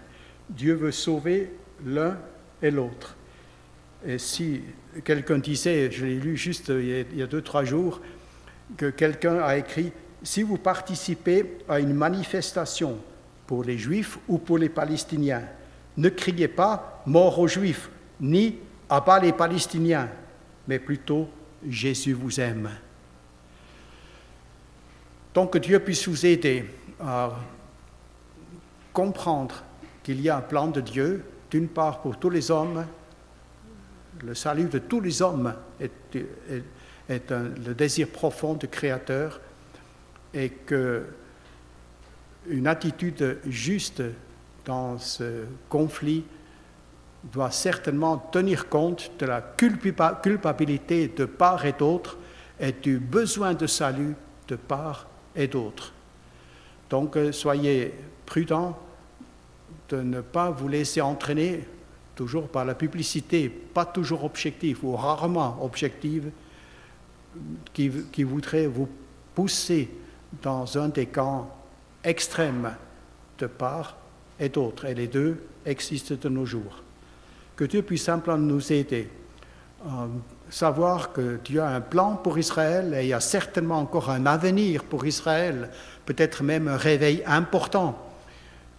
Dieu 0.49 0.75
veut 0.75 0.93
sauver 0.93 1.53
l'un 1.85 2.17
et 2.63 2.71
l'autre. 2.71 3.17
Et 4.07 4.19
si 4.19 4.63
quelqu'un 5.05 5.39
disait, 5.39 5.91
je 5.91 6.07
l'ai 6.07 6.21
lu 6.21 6.37
juste 6.37 6.69
il 6.69 7.17
y 7.17 7.23
a 7.23 7.27
deux, 7.27 7.43
trois 7.43 7.65
jours, 7.65 8.01
que 8.77 8.91
quelqu'un 8.91 9.39
a 9.39 9.57
écrit, 9.57 9.93
si 10.23 10.43
vous 10.43 10.59
participez 10.59 11.59
à 11.69 11.81
une 11.81 11.95
manifestation 11.95 12.99
pour 13.47 13.65
les 13.65 13.79
Juifs 13.79 14.19
ou 14.29 14.39
pour 14.39 14.59
les 14.59 14.69
Palestiniens. 14.69 15.43
Ne 15.97 16.09
criez 16.09 16.49
pas 16.49 17.03
mort 17.07 17.39
aux 17.39 17.49
Juifs, 17.49 17.91
ni 18.21 18.59
à 18.89 19.01
bas 19.01 19.19
les 19.19 19.33
Palestiniens, 19.33 20.09
mais 20.69 20.79
plutôt 20.79 21.29
Jésus 21.69 22.13
vous 22.13 22.41
aime. 22.41 22.71
Donc 25.35 25.53
que 25.53 25.59
Dieu 25.59 25.81
puisse 25.81 26.09
vous 26.09 26.25
aider 26.27 26.65
à 27.01 27.31
comprendre 28.93 29.63
qu'il 30.03 30.21
y 30.21 30.29
a 30.29 30.39
un 30.39 30.43
plan 30.43 30.69
de 30.69 30.81
Dieu, 30.81 31.25
d'une 31.51 31.69
part 31.69 32.01
pour 32.01 32.19
tous 32.19 32.31
les 32.31 32.51
hommes, 32.51 32.87
le 34.25 34.35
salut 34.35 34.69
de 34.69 34.79
tous 34.79 35.01
les 35.01 35.21
hommes 35.21 35.55
est, 35.81 35.91
le 37.11 37.75
désir 37.75 38.09
profond 38.09 38.55
du 38.55 38.69
Créateur, 38.69 39.41
et 40.33 40.51
que 40.51 41.05
une 42.49 42.67
attitude 42.67 43.39
juste 43.47 44.03
dans 44.65 44.99
ce 44.99 45.45
conflit 45.69 46.25
doit 47.33 47.51
certainement 47.51 48.19
tenir 48.19 48.69
compte 48.69 49.11
de 49.19 49.27
la 49.27 49.41
culpabilité 49.41 51.09
de 51.09 51.25
part 51.25 51.65
et 51.65 51.73
d'autre 51.73 52.19
et 52.61 52.73
du 52.73 52.99
besoin 52.99 53.55
de 53.55 53.67
salut 53.67 54.15
de 54.49 54.57
part 54.57 55.07
et 55.35 55.47
d'autre. 55.47 55.93
Donc 56.89 57.17
euh, 57.17 57.33
soyez 57.33 57.93
prudents 58.25 58.79
de 59.89 59.99
ne 59.99 60.21
pas 60.21 60.51
vous 60.51 60.69
laisser 60.69 61.01
entraîner 61.01 61.67
toujours 62.15 62.49
par 62.49 62.65
la 62.65 62.75
publicité, 62.75 63.49
pas 63.49 63.85
toujours 63.85 64.25
objective 64.25 64.85
ou 64.85 64.97
rarement 64.97 65.59
objective, 65.63 66.31
qui, 67.75 67.91
qui 68.11 68.23
voudrait 68.23 68.67
vous 68.67 68.89
pousser 69.35 69.91
dans 70.43 70.79
un 70.79 70.89
des 70.89 71.07
camps 71.07 71.56
extrêmes 72.07 72.75
de 73.39 73.47
part 73.47 73.97
et 74.41 74.49
d'autre, 74.49 74.87
et 74.87 74.95
les 74.95 75.09
deux 75.09 75.43
existent 75.67 76.15
de 76.21 76.29
nos 76.29 76.47
jours. 76.47 76.83
Que 77.57 77.65
Dieu 77.65 77.83
puisse 77.83 78.05
simplement 78.05 78.39
nous 78.39 78.73
aider 78.73 79.11
à 79.85 80.07
savoir 80.51 81.13
que 81.13 81.39
Dieu 81.45 81.61
a 81.61 81.69
un 81.69 81.81
plan 81.81 82.17
pour 82.17 82.39
Israël 82.39 82.95
et 82.95 83.05
il 83.05 83.09
y 83.09 83.13
a 83.13 83.21
certainement 83.21 83.79
encore 83.79 84.11
un 84.11 84.27
avenir 84.27 84.85
pour 84.85 85.07
Israël, 85.07 85.71
peut-être 86.05 86.43
même 86.43 86.69
un 86.69 86.77
réveil 86.77 87.23
important, 87.27 87.99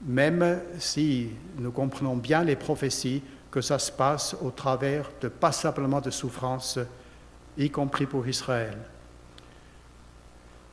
même 0.06 0.60
si 0.80 1.30
nous 1.58 1.72
comprenons 1.72 2.16
bien 2.16 2.44
les 2.44 2.56
prophéties 2.56 3.24
que 3.52 3.62
ça 3.62 3.80
se 3.80 3.92
passe 3.92 4.36
au 4.42 4.52
travers 4.52 5.10
de 5.22 5.28
pas 5.28 5.52
simplement 5.52 6.02
de 6.02 6.10
souffrances, 6.10 6.80
y 7.58 7.70
compris 7.70 8.06
pour 8.06 8.28
Israël. 8.28 8.78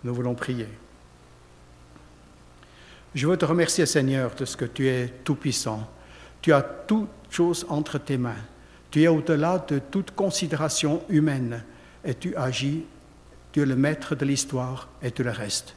Nous 0.05 0.15
voulons 0.15 0.35
prier. 0.35 0.69
Je 3.15 3.29
veux 3.29 3.37
te 3.37 3.45
remercier, 3.45 3.87
Seigneur, 3.87 4.35
de 4.35 4.45
ce 4.45 4.57
que 4.57 4.65
tu 4.65 4.89
es 4.89 5.07
tout-puissant. 5.23 5.89
Tu 6.43 6.53
as 6.53 6.63
toutes 6.63 7.09
choses 7.31 7.65
entre 7.69 7.99
tes 7.99 8.19
mains. 8.19 8.43
Tu 8.91 9.03
es 9.03 9.09
au-delà 9.09 9.65
de 9.69 9.79
toute 9.79 10.11
considération 10.11 11.03
humaine 11.09 11.63
et 12.05 12.15
tu 12.15 12.35
agis. 12.37 12.85
Tu 13.53 13.63
es 13.63 13.67
le 13.67 13.77
maître 13.77 14.17
de 14.17 14.25
l'histoire 14.25 14.89
et 15.01 15.13
tu 15.13 15.23
le 15.23 15.31
restes. 15.31 15.77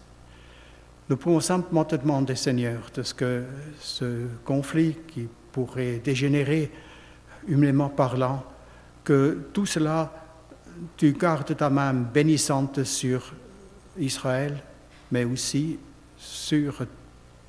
Nous 1.09 1.15
pouvons 1.15 1.39
simplement 1.39 1.85
te 1.85 1.95
demander, 1.95 2.35
Seigneur, 2.35 2.89
de 2.93 3.03
ce 3.03 3.13
que 3.13 3.43
ce 3.79 4.25
conflit 4.43 4.97
qui 5.07 5.27
pourrait 5.51 6.01
dégénérer 6.03 6.71
humainement 7.47 7.89
parlant, 7.89 8.43
que 9.03 9.45
tout 9.53 9.65
cela, 9.67 10.11
tu 10.97 11.13
gardes 11.13 11.55
ta 11.55 11.69
main 11.69 11.93
bénissante 11.93 12.83
sur 12.83 13.33
Israël, 13.97 14.57
mais 15.11 15.23
aussi 15.23 15.79
sur 16.17 16.85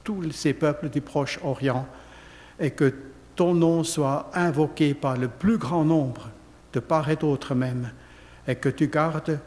tous 0.09 0.33
ces 0.33 0.55
peuples 0.55 0.89
du 0.89 1.03
Proche-Orient 1.03 1.87
et 2.59 2.71
que 2.71 2.95
ton 3.37 3.53
nom 3.53 3.85
soit 3.85 4.31
invoqué 4.33 4.95
par 4.95 5.19
le 5.19 5.29
plus 5.29 5.59
grand 5.59 5.85
nombre, 5.85 6.31
de 6.73 6.81
part 6.81 7.11
et 7.11 7.17
d'autre 7.17 7.55
même, 7.55 7.91
et 8.47 8.55
que 8.55 8.71
tu 8.71 8.89
gardes 8.89 9.39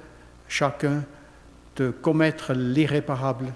chacun 0.47 1.03
de 1.77 1.89
commettre 1.89 2.53
l'irréparable, 2.53 3.51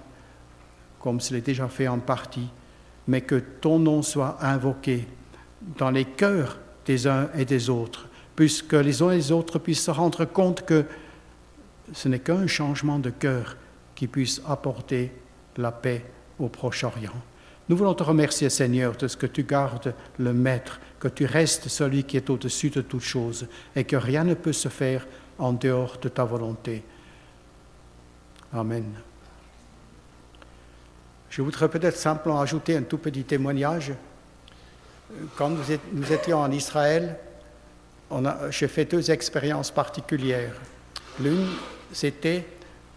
comme 0.98 1.20
cela 1.20 1.38
est 1.38 1.46
déjà 1.46 1.68
fait 1.68 1.86
en 1.86 2.00
partie, 2.00 2.48
mais 3.06 3.20
que 3.20 3.36
ton 3.36 3.78
nom 3.78 4.02
soit 4.02 4.38
invoqué 4.40 5.06
dans 5.78 5.90
les 5.90 6.06
cœurs 6.06 6.58
des 6.86 7.06
uns 7.06 7.28
et 7.36 7.44
des 7.44 7.70
autres, 7.70 8.08
puisque 8.34 8.72
les 8.72 9.00
uns 9.00 9.12
et 9.12 9.18
les 9.18 9.30
autres 9.30 9.60
puissent 9.60 9.84
se 9.84 9.92
rendre 9.92 10.24
compte 10.24 10.66
que 10.66 10.84
ce 11.92 12.08
n'est 12.08 12.18
qu'un 12.18 12.48
changement 12.48 12.98
de 12.98 13.10
cœur 13.10 13.56
qui 13.94 14.08
puisse 14.08 14.42
apporter 14.44 15.12
la 15.56 15.70
paix 15.70 16.04
au 16.38 16.48
Proche-Orient. 16.48 17.12
Nous 17.68 17.76
voulons 17.76 17.94
te 17.94 18.02
remercier, 18.02 18.48
Seigneur, 18.48 18.96
de 18.96 19.08
ce 19.08 19.16
que 19.16 19.26
tu 19.26 19.42
gardes 19.42 19.94
le 20.18 20.32
Maître, 20.32 20.80
que 21.00 21.08
tu 21.08 21.24
restes 21.24 21.68
celui 21.68 22.04
qui 22.04 22.16
est 22.16 22.30
au-dessus 22.30 22.70
de 22.70 22.80
toutes 22.80 23.02
choses 23.02 23.48
et 23.74 23.84
que 23.84 23.96
rien 23.96 24.24
ne 24.24 24.34
peut 24.34 24.52
se 24.52 24.68
faire 24.68 25.06
en 25.38 25.52
dehors 25.52 25.98
de 25.98 26.08
ta 26.08 26.24
volonté. 26.24 26.84
Amen. 28.52 28.84
Je 31.28 31.42
voudrais 31.42 31.68
peut-être 31.68 31.96
simplement 31.96 32.40
ajouter 32.40 32.76
un 32.76 32.82
tout 32.82 32.98
petit 32.98 33.24
témoignage. 33.24 33.92
Quand 35.36 35.50
nous 35.50 36.12
étions 36.12 36.40
en 36.40 36.50
Israël, 36.50 37.18
j'ai 38.50 38.68
fait 38.68 38.84
deux 38.84 39.10
expériences 39.10 39.70
particulières. 39.70 40.54
L'une, 41.20 41.48
c'était 41.92 42.46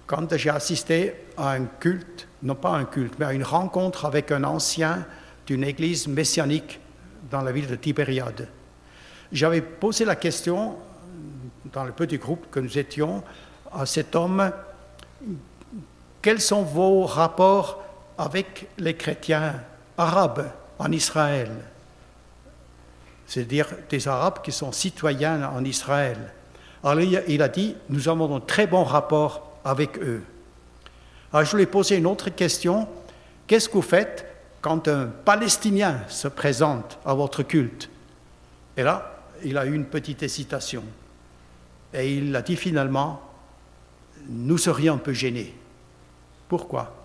quand 0.10 0.36
j'ai 0.36 0.50
assisté 0.50 1.14
à 1.38 1.52
un 1.52 1.66
culte 1.66 2.28
non 2.42 2.56
pas 2.56 2.72
un 2.72 2.86
culte, 2.86 3.14
mais 3.20 3.26
à 3.28 3.34
une 3.34 3.44
rencontre 3.44 4.06
avec 4.06 4.32
un 4.32 4.44
ancien 4.44 5.06
d'une 5.46 5.64
église 5.64 6.08
messianique 6.08 6.80
dans 7.30 7.42
la 7.42 7.52
ville 7.52 7.68
de 7.68 7.76
Tibériade. 7.76 8.48
J'avais 9.32 9.62
posé 9.62 10.06
la 10.06 10.16
question 10.16 10.78
dans 11.72 11.84
le 11.84 11.92
petit 11.92 12.18
groupe 12.18 12.48
que 12.50 12.60
nous 12.60 12.80
étions 12.80 13.24
à 13.72 13.86
cet 13.86 14.16
homme, 14.16 14.52
quels 16.24 16.42
sont 16.42 16.64
vos 16.64 17.06
rapports 17.06 17.84
avec 18.18 18.68
les 18.80 18.96
chrétiens 18.96 19.62
arabes 19.96 20.50
en 20.80 20.92
Israël? 20.92 21.52
C'est-à-dire 23.28 23.68
des 23.88 24.08
Arabes 24.08 24.42
qui 24.42 24.52
sont 24.52 24.72
citoyens 24.72 25.52
en 25.56 25.64
Israël. 25.64 26.18
Alors 26.84 27.00
il 27.00 27.42
a 27.44 27.48
dit, 27.48 27.76
nous 27.90 28.10
avons 28.10 28.38
un 28.38 28.40
très 28.40 28.66
bon 28.66 28.84
rapport 28.84 29.49
avec 29.64 29.98
eux. 30.00 30.22
Je 31.34 31.52
voulais 31.52 31.66
poser 31.66 31.98
une 31.98 32.08
autre 32.08 32.30
question. 32.30 32.88
Qu'est-ce 33.48 33.70
que 33.70 33.74
vous 33.74 33.82
faites 33.82 34.26
quand 34.62 34.88
un 34.88 35.08
Palestinien 35.08 36.04
se 36.08 36.28
présente 36.28 37.00
à 37.06 37.14
votre 37.14 37.44
culte? 37.44 37.90
Et 38.78 38.84
là, 38.84 39.26
il 39.44 39.58
a 39.58 39.66
eu 39.66 39.74
une 39.74 39.86
petite 39.86 40.24
hésitation. 40.24 40.84
Et 41.94 42.16
il 42.18 42.36
a 42.36 42.42
dit 42.42 42.56
finalement, 42.56 43.22
nous 44.28 44.58
serions 44.58 44.96
un 44.96 44.98
peu 44.98 45.14
gênés. 45.14 45.56
Pourquoi? 46.48 46.96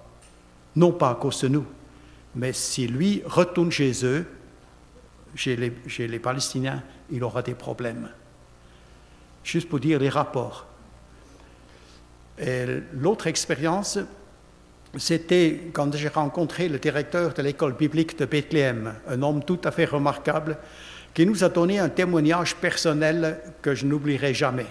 Non 0.77 0.93
pas 0.93 1.11
à 1.11 1.15
cause 1.15 1.41
de 1.43 1.49
nous, 1.49 1.67
mais 2.35 2.53
si 2.53 2.87
lui 2.87 3.23
retourne 3.25 3.71
chez 3.71 4.05
eux, 4.05 4.27
chez 5.35 5.57
les 5.57 6.19
Palestiniens, 6.19 6.83
il 7.11 7.23
aura 7.25 7.43
des 7.43 7.55
problèmes. 7.55 8.11
Juste 9.43 9.69
pour 9.69 9.81
dire 9.81 9.99
les 9.99 10.09
rapports. 10.09 10.67
L'autre 12.39 13.26
expérience, 13.26 13.99
c'était 14.97 15.70
quand 15.72 15.95
j'ai 15.97 16.09
rencontré 16.09 16.68
le 16.68 16.78
directeur 16.78 17.32
de 17.32 17.43
l'école 17.43 17.74
biblique 17.74 18.18
de 18.18 18.24
Bethléem, 18.24 18.95
un 19.09 19.22
homme 19.22 19.45
tout 19.45 19.61
à 19.64 19.70
fait 19.70 19.85
remarquable, 19.85 20.57
qui 21.12 21.26
nous 21.26 21.45
a 21.45 21.49
donné 21.49 21.78
un 21.78 21.89
témoignage 21.89 22.57
personnel 22.57 23.41
que 23.62 23.74
je 23.74 23.87
n'oublierai 23.87 24.35
jamais. 24.35 24.66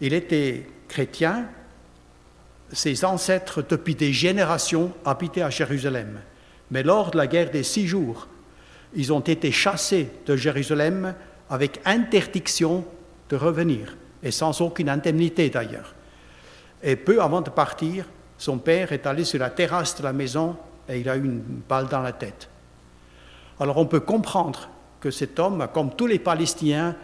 Il 0.00 0.14
était 0.14 0.66
chrétien, 0.88 1.46
ses 2.72 3.04
ancêtres 3.04 3.62
depuis 3.62 3.94
des 3.94 4.12
générations 4.12 4.92
habitaient 5.04 5.42
à 5.42 5.50
Jérusalem, 5.50 6.20
mais 6.70 6.82
lors 6.82 7.10
de 7.10 7.18
la 7.18 7.26
guerre 7.26 7.50
des 7.50 7.62
six 7.62 7.86
jours, 7.86 8.26
ils 8.94 9.12
ont 9.12 9.20
été 9.20 9.52
chassés 9.52 10.08
de 10.26 10.36
Jérusalem 10.36 11.14
avec 11.50 11.80
interdiction 11.84 12.84
de 13.28 13.36
revenir, 13.36 13.96
et 14.22 14.30
sans 14.30 14.60
aucune 14.60 14.88
indemnité 14.88 15.50
d'ailleurs. 15.50 15.93
Et 16.84 16.96
peu 16.96 17.20
avant 17.20 17.40
de 17.40 17.48
partir, 17.48 18.04
son 18.36 18.58
père 18.58 18.92
est 18.92 19.06
allé 19.06 19.24
sur 19.24 19.40
la 19.40 19.48
terrasse 19.48 19.96
de 19.96 20.02
la 20.02 20.12
maison 20.12 20.54
et 20.86 21.00
il 21.00 21.08
a 21.08 21.16
eu 21.16 21.24
une 21.24 21.40
balle 21.66 21.88
dans 21.88 22.02
la 22.02 22.12
tête. 22.12 22.50
Alors 23.58 23.78
on 23.78 23.86
peut 23.86 24.00
comprendre 24.00 24.68
que 25.00 25.10
cet 25.10 25.38
homme, 25.38 25.66
comme 25.72 25.96
tous 25.96 26.06
les 26.06 26.18
Palestiniens, 26.18 26.94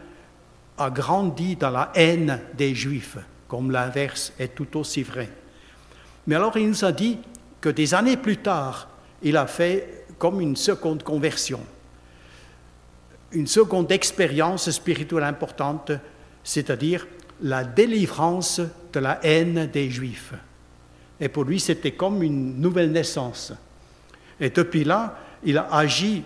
a 0.77 0.91
grandi 0.91 1.57
dans 1.57 1.71
la 1.71 1.91
haine 1.95 2.41
des 2.55 2.75
Juifs, 2.75 3.17
comme 3.49 3.71
l'inverse 3.71 4.35
est 4.39 4.55
tout 4.55 4.77
aussi 4.79 5.03
vrai. 5.03 5.31
Mais 6.27 6.35
alors 6.35 6.57
il 6.59 6.69
nous 6.69 6.85
a 6.85 6.93
dit 6.93 7.19
que 7.61 7.71
des 7.71 7.95
années 7.95 8.19
plus 8.19 8.37
tard, 8.37 8.89
il 9.23 9.37
a 9.37 9.47
fait 9.47 10.05
comme 10.19 10.43
une 10.43 10.57
seconde 10.57 11.03
conversion, 11.03 11.61
une 13.33 13.47
seconde 13.47 13.91
expérience 13.93 14.71
spirituelle 14.71 15.25
importante, 15.25 15.93
c'est-à-dire 16.45 17.07
la 17.41 17.65
délivrance 17.65 18.61
de 18.93 19.01
la 19.01 19.21
haine 19.23 19.67
des 19.67 19.91
Juifs. 19.91 20.35
Et 21.21 21.29
pour 21.29 21.45
lui, 21.45 21.61
c'était 21.61 21.93
comme 21.93 22.23
une 22.23 22.61
nouvelle 22.61 22.93
naissance. 22.93 23.53
Et 24.41 24.51
depuis 24.51 24.85
là, 24.85 25.19
il 25.45 25.59
a 25.59 25.69
agi, 25.75 26.25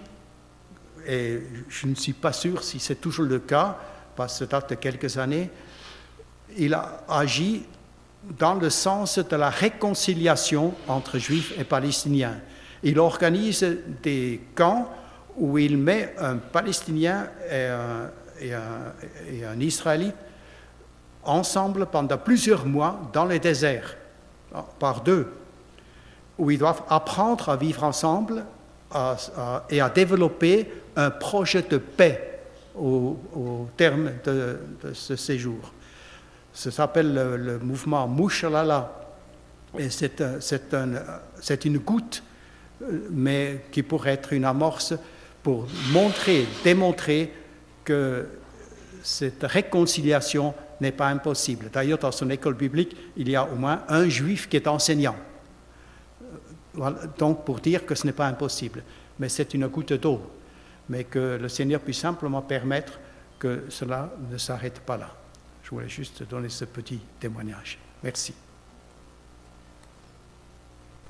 et 1.07 1.41
je 1.69 1.87
ne 1.87 1.95
suis 1.95 2.13
pas 2.13 2.33
sûr 2.33 2.63
si 2.63 2.79
c'est 2.79 3.01
toujours 3.01 3.27
le 3.27 3.41
cas, 3.41 3.77
parce 4.17 4.35
que 4.35 4.39
ça 4.41 4.47
date 4.47 4.71
de 4.71 4.75
quelques 4.77 5.19
années, 5.19 5.51
il 6.57 6.75
a 6.75 7.05
agi 7.09 7.65
dans 8.39 8.55
le 8.55 8.71
sens 8.71 9.19
de 9.19 9.37
la 9.37 9.51
réconciliation 9.51 10.75
entre 10.87 11.19
Juifs 11.19 11.53
et 11.59 11.65
Palestiniens. 11.65 12.41
Il 12.83 12.99
organise 12.99 13.67
des 14.03 14.41
camps 14.55 14.91
où 15.37 15.59
il 15.59 15.77
met 15.77 16.15
un 16.19 16.37
Palestinien 16.37 17.29
et 17.51 17.67
un, 17.67 18.11
et 18.41 18.55
un, 18.55 18.93
et 19.33 19.45
un 19.45 19.59
Israélite 19.61 20.15
ensemble 21.27 21.87
pendant 21.87 22.19
plusieurs 22.19 22.67
mois 22.67 23.01
dans 23.13 23.25
les 23.25 23.39
déserts 23.39 23.97
par 24.79 25.03
deux, 25.03 25.33
où 26.39 26.51
ils 26.51 26.59
doivent 26.59 26.83
apprendre 26.89 27.49
à 27.49 27.57
vivre 27.57 27.85
ensemble 27.85 28.45
et 29.71 29.81
à 29.81 29.89
développer 29.89 30.71
un 30.97 31.11
projet 31.11 31.63
de 31.63 31.79
paix 31.79 32.41
au, 32.77 33.69
terme 33.77 34.13
de, 34.25 34.59
ce 34.93 35.17
séjour. 35.17 35.73
Ça 36.53 36.71
s'appelle 36.71 37.15
le, 37.15 37.59
mouvement 37.59 38.07
Mouchalala. 38.07 38.93
Et 39.77 39.89
c'est 39.91 41.65
une 41.65 41.79
goutte, 41.79 42.23
mais 43.11 43.65
qui 43.73 43.83
pourrait 43.83 44.13
être 44.13 44.33
une 44.33 44.45
amorce 44.45 44.95
pour 45.43 45.67
montrer, 45.93 46.47
démontrer 46.63 47.33
que 47.85 48.27
cette 49.03 49.43
réconciliation 49.43 50.55
n'est 50.81 50.93
pas 50.93 51.09
impossible. 51.09 51.71
D'ailleurs, 51.73 51.99
dans 51.99 52.13
son 52.13 52.31
école 52.31 52.55
biblique, 52.55 52.97
il 53.17 53.29
y 53.29 53.37
a 53.37 53.45
au 53.45 53.55
moins 53.55 53.83
un 53.89 54.09
juif 54.09 54.49
qui 54.49 54.57
est 54.57 54.67
enseignant. 54.67 55.17
Donc, 57.19 57.45
pour 57.45 57.61
dire 57.61 57.87
que 57.87 57.95
ce 57.95 58.07
n'est 58.07 58.13
pas 58.13 58.27
impossible. 58.27 58.83
Mais 59.19 59.29
c'est 59.29 59.55
une 59.55 59.67
goutte 59.69 59.93
d'eau. 59.93 60.21
Mais 60.89 61.05
que 61.05 61.39
le 61.41 61.49
Seigneur 61.49 61.81
puisse 61.81 61.99
simplement 61.99 62.43
permettre 62.43 62.99
que 63.39 63.65
cela 63.69 64.13
ne 64.31 64.39
s'arrête 64.39 64.81
pas 64.81 64.97
là. 64.97 65.11
Je 65.63 65.71
voulais 65.71 65.89
juste 65.89 66.29
donner 66.29 66.49
ce 66.49 66.65
petit 66.65 67.01
témoignage. 67.19 67.79
Merci. 68.03 68.35